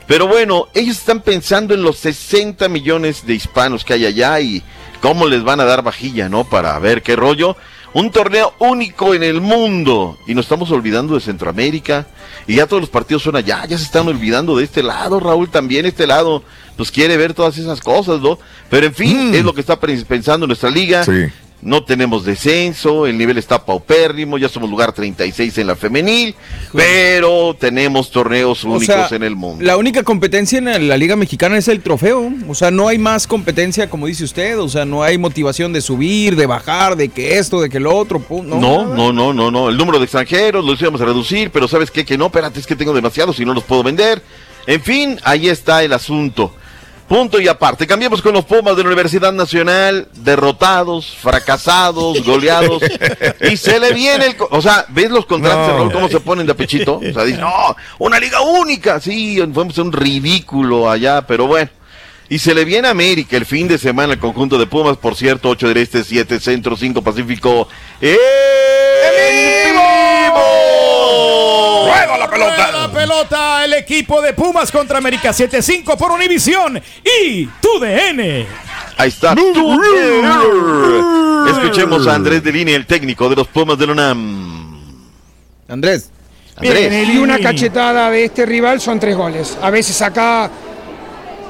[0.08, 4.62] Pero bueno, ellos están pensando en los 60 millones de hispanos que hay allá y
[5.02, 6.44] cómo les van a dar vajilla, ¿no?
[6.44, 7.56] Para ver qué rollo.
[7.94, 10.18] Un torneo único en el mundo.
[10.28, 12.08] Y nos estamos olvidando de Centroamérica.
[12.48, 13.64] Y ya todos los partidos son allá.
[13.68, 15.50] Ya se están olvidando de este lado, Raúl.
[15.50, 16.44] También este lado,
[16.76, 18.40] pues quiere ver todas esas cosas, ¿no?
[18.72, 19.36] Pero en fin, Mm.
[19.36, 21.04] es lo que está pensando nuestra liga.
[21.06, 21.28] Sí.
[21.64, 26.36] No tenemos descenso, el nivel está paupérrimo, ya somos lugar 36 en la femenil,
[26.74, 29.64] pero tenemos torneos O únicos sea, en el mundo.
[29.64, 32.32] La única competencia en la Liga Mexicana es el trofeo.
[32.50, 34.60] O sea, no hay más competencia, como dice usted.
[34.60, 37.96] O sea, no hay motivación de subir, de bajar, de que esto, de que lo
[37.96, 38.20] otro.
[38.20, 39.70] pum, No, No, no, no, no, no.
[39.70, 42.04] El número de extranjeros los íbamos a reducir, pero ¿sabes qué?
[42.04, 44.22] Que no, espérate, es que tengo demasiados y no los puedo vender.
[44.68, 46.54] En fin, ahí está el asunto.
[47.08, 47.86] Punto y aparte.
[47.86, 52.82] Cambiemos con los Pumas de la Universidad Nacional, derrotados, fracasados, goleados.
[53.50, 54.36] y se le viene el...
[54.52, 55.78] O sea, ¿ves los contrastes, No.
[55.78, 56.96] Raúl, cómo se ponen de apechito?
[56.98, 59.00] O sea, dices, no, una liga única.
[59.00, 61.70] Sí, fuimos un ridículo allá, pero bueno.
[62.30, 65.16] Y se le viene a América el fin de semana el conjunto de Pumas, por
[65.16, 67.68] cierto, 8 del Este, 7 Centro, 5 Pacífico.
[68.02, 68.16] ¡En
[69.74, 71.86] vivo!
[71.86, 72.83] ¡Rueda la pelota!
[73.04, 78.48] Pelota, el equipo de Pumas contra América 7-5 por Univisión y TUDN.
[78.96, 79.36] Ahí está.
[81.50, 84.80] Escuchemos a Andrés de Línea, el técnico de los Pumas de la UNAM.
[85.68, 86.12] Andrés.
[86.56, 87.10] Andrés.
[87.10, 89.58] Y una cachetada de este rival son tres goles.
[89.62, 90.50] A veces acá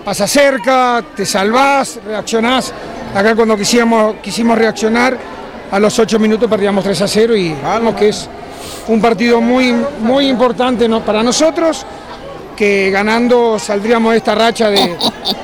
[0.04, 2.74] pasa cerca, te salvás, reaccionás.
[3.14, 5.20] Acá cuando quisimos, quisimos reaccionar,
[5.70, 8.28] a los ocho minutos perdíamos 3 a 0 y vamos que es
[8.88, 11.86] un partido muy, muy importante para nosotros,
[12.56, 14.96] que ganando saldríamos de esta racha de,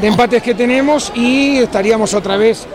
[0.01, 2.65] empates que tenemos y estaríamos otra vez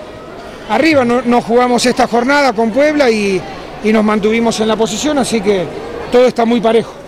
[0.69, 1.05] arriba.
[1.05, 3.41] No, jugamos esta jornada con Puebla y
[3.85, 5.65] nos mantuvimos en la posición, así que
[6.11, 7.04] todo está muy parejo.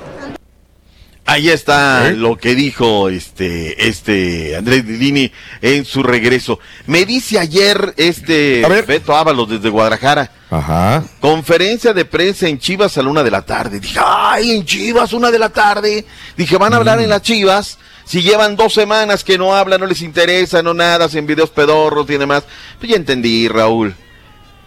[1.29, 2.13] Ahí está ¿Eh?
[2.13, 6.61] lo que dijo este, este Andrés Dini en su regreso.
[6.87, 10.31] Me dice ayer este Beto Ábalos desde Guadalajara.
[10.51, 11.03] Ajá.
[11.21, 13.81] Conferencia de prensa en Chivas a la una de la tarde.
[13.81, 16.05] Dije, ay, en Chivas, una de la tarde.
[16.37, 17.79] Dije, van a hablar en las Chivas.
[18.05, 22.09] Si llevan dos semanas que no hablan, no les interesa, no nada, hacen videos pedorros
[22.09, 22.45] y demás.
[22.79, 23.97] Pues ya entendí, Raúl.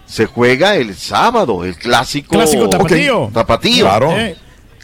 [0.05, 2.35] Se juega el sábado, el clásico.
[2.35, 3.31] Clásico tapatío.
[3.33, 3.85] Tapatío.
[3.85, 4.11] Claro.
[4.17, 4.35] Eh,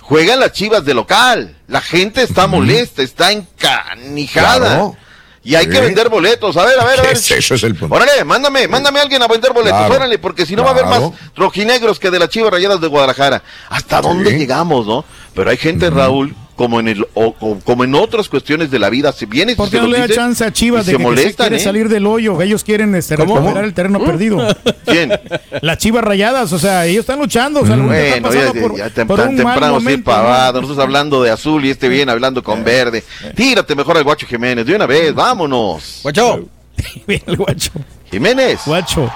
[0.07, 1.57] Juegan las chivas de local.
[1.67, 4.57] La gente está molesta, está encanijada.
[4.57, 4.97] Claro.
[5.43, 6.55] Y hay que vender boletos.
[6.57, 7.13] A ver, a ver, a ver.
[7.13, 7.95] Ese es el punto.
[7.95, 9.79] Órale, mándame, mándame a alguien a vender boletos.
[9.79, 9.95] Claro.
[9.95, 11.01] Órale, porque si no va a haber más
[11.35, 13.41] rojinegros que de las chivas rayadas de Guadalajara.
[13.69, 15.05] ¿Hasta dónde llegamos, no?
[15.33, 18.89] Pero hay gente, Raúl, como en el o- o- como en otras cuestiones de la
[18.89, 20.91] vida, se viene y ¿Por se qué no le da dice chance a Chivas de
[20.93, 21.63] se que, que se molestan, quiere ¿eh?
[21.65, 22.41] salir del hoyo?
[22.41, 23.35] Ellos quieren este, ¿Cómo?
[23.35, 24.37] recuperar el terreno perdido.
[24.85, 25.11] ¿Quién?
[25.61, 27.61] Las Chivas rayadas, o sea, ellos están luchando.
[27.61, 27.93] O sea, Bueno,
[28.31, 30.53] están ya, por, ya tem- por tan un mal temprano sí momento, pavado.
[30.53, 30.61] ¿no?
[30.61, 33.03] Nosotros hablando de azul y este bien hablando con verde.
[33.35, 35.99] Tírate mejor al Guacho Jiménez, de una vez, vámonos.
[36.03, 36.45] Guacho.
[37.07, 37.71] Bien, el guacho.
[38.11, 38.59] Jiménez.
[38.65, 39.11] Guacho.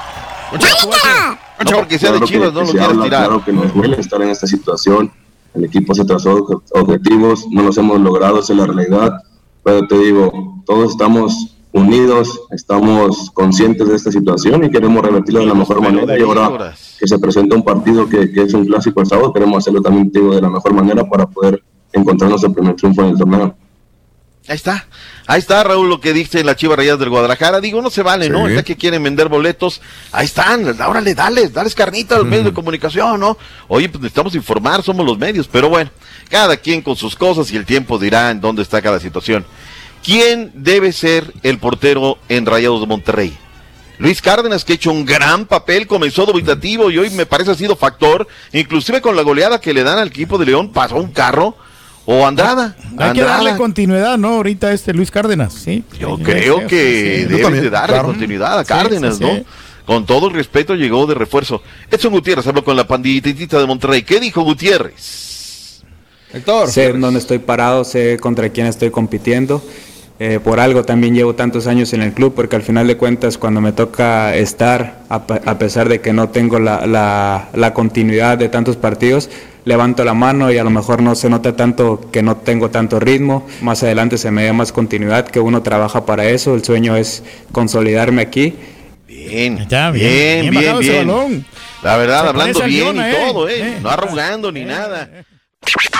[0.51, 3.07] No porque sea de Claro que- chivas, no lo quieres tirar.
[3.25, 5.11] Claro que nos duele estar en esta situación.
[5.53, 9.21] El equipo se trazó obje- objetivos, no los hemos logrado, esa es la realidad.
[9.63, 15.45] Pero te digo, todos estamos unidos, estamos conscientes de esta situación y queremos revertirla de
[15.47, 16.17] la mejor manera.
[16.17, 16.47] Y ahora
[16.99, 20.11] que se presenta un partido que, que es un clásico el sábado, queremos hacerlo también
[20.11, 23.55] te digo, de la mejor manera para poder encontrarnos el primer triunfo en el torneo.
[24.47, 24.87] Ahí está.
[25.27, 27.61] Ahí está, Raúl, lo que dice la Chivas Rayadas del Guadalajara.
[27.61, 28.49] Digo, no se vale, ¿no?
[28.49, 29.79] Ya que quieren vender boletos,
[30.11, 30.65] ahí están.
[30.81, 33.37] Órale, dales, dales carnita a los medios de comunicación, ¿no?
[33.67, 35.47] Oye, pues necesitamos informar, somos los medios.
[35.47, 35.91] Pero bueno,
[36.29, 39.45] cada quien con sus cosas y el tiempo dirá en dónde está cada situación.
[40.03, 43.37] ¿Quién debe ser el portero en Rayados de Monterrey?
[43.99, 47.55] Luis Cárdenas, que ha hecho un gran papel, comenzó dubitativo y hoy me parece ha
[47.55, 51.11] sido factor, inclusive con la goleada que le dan al equipo de León, pasó un
[51.11, 51.57] carro,
[52.11, 52.75] o Andrada.
[52.97, 54.29] Hay que darle continuidad, ¿no?
[54.29, 55.83] Ahorita este Luis Cárdenas, ¿sí?
[55.99, 57.33] Yo creo que sí.
[57.35, 59.35] deben de darle continuidad a Cárdenas, sí, ¿no?
[59.35, 59.43] sí.
[59.85, 61.61] Con todo el respeto llegó de refuerzo.
[61.91, 64.01] Edson Gutiérrez habló con la pandillita de Monterrey.
[64.03, 65.81] ¿Qué dijo Gutiérrez?
[66.33, 66.69] Héctor.
[66.69, 69.63] Sé en dónde estoy parado, sé contra quién estoy compitiendo.
[70.19, 73.37] Eh, por algo también llevo tantos años en el club, porque al final de cuentas
[73.37, 78.37] cuando me toca estar, a, a pesar de que no tengo la, la- la continuidad
[78.37, 79.29] de tantos partidos,
[79.69, 82.99] levanto la mano y a lo mejor no se nota tanto que no tengo tanto
[82.99, 83.47] ritmo.
[83.61, 86.55] Más adelante se me da más continuidad, que uno trabaja para eso.
[86.55, 88.55] El sueño es consolidarme aquí.
[89.07, 91.45] Bien, Ya, bien, bien, bien bien, balón.
[91.83, 93.59] La verdad, Se hablando bien y eh, todo, ¿eh?
[93.59, 93.77] eh.
[93.81, 95.07] No arrugando ni nada.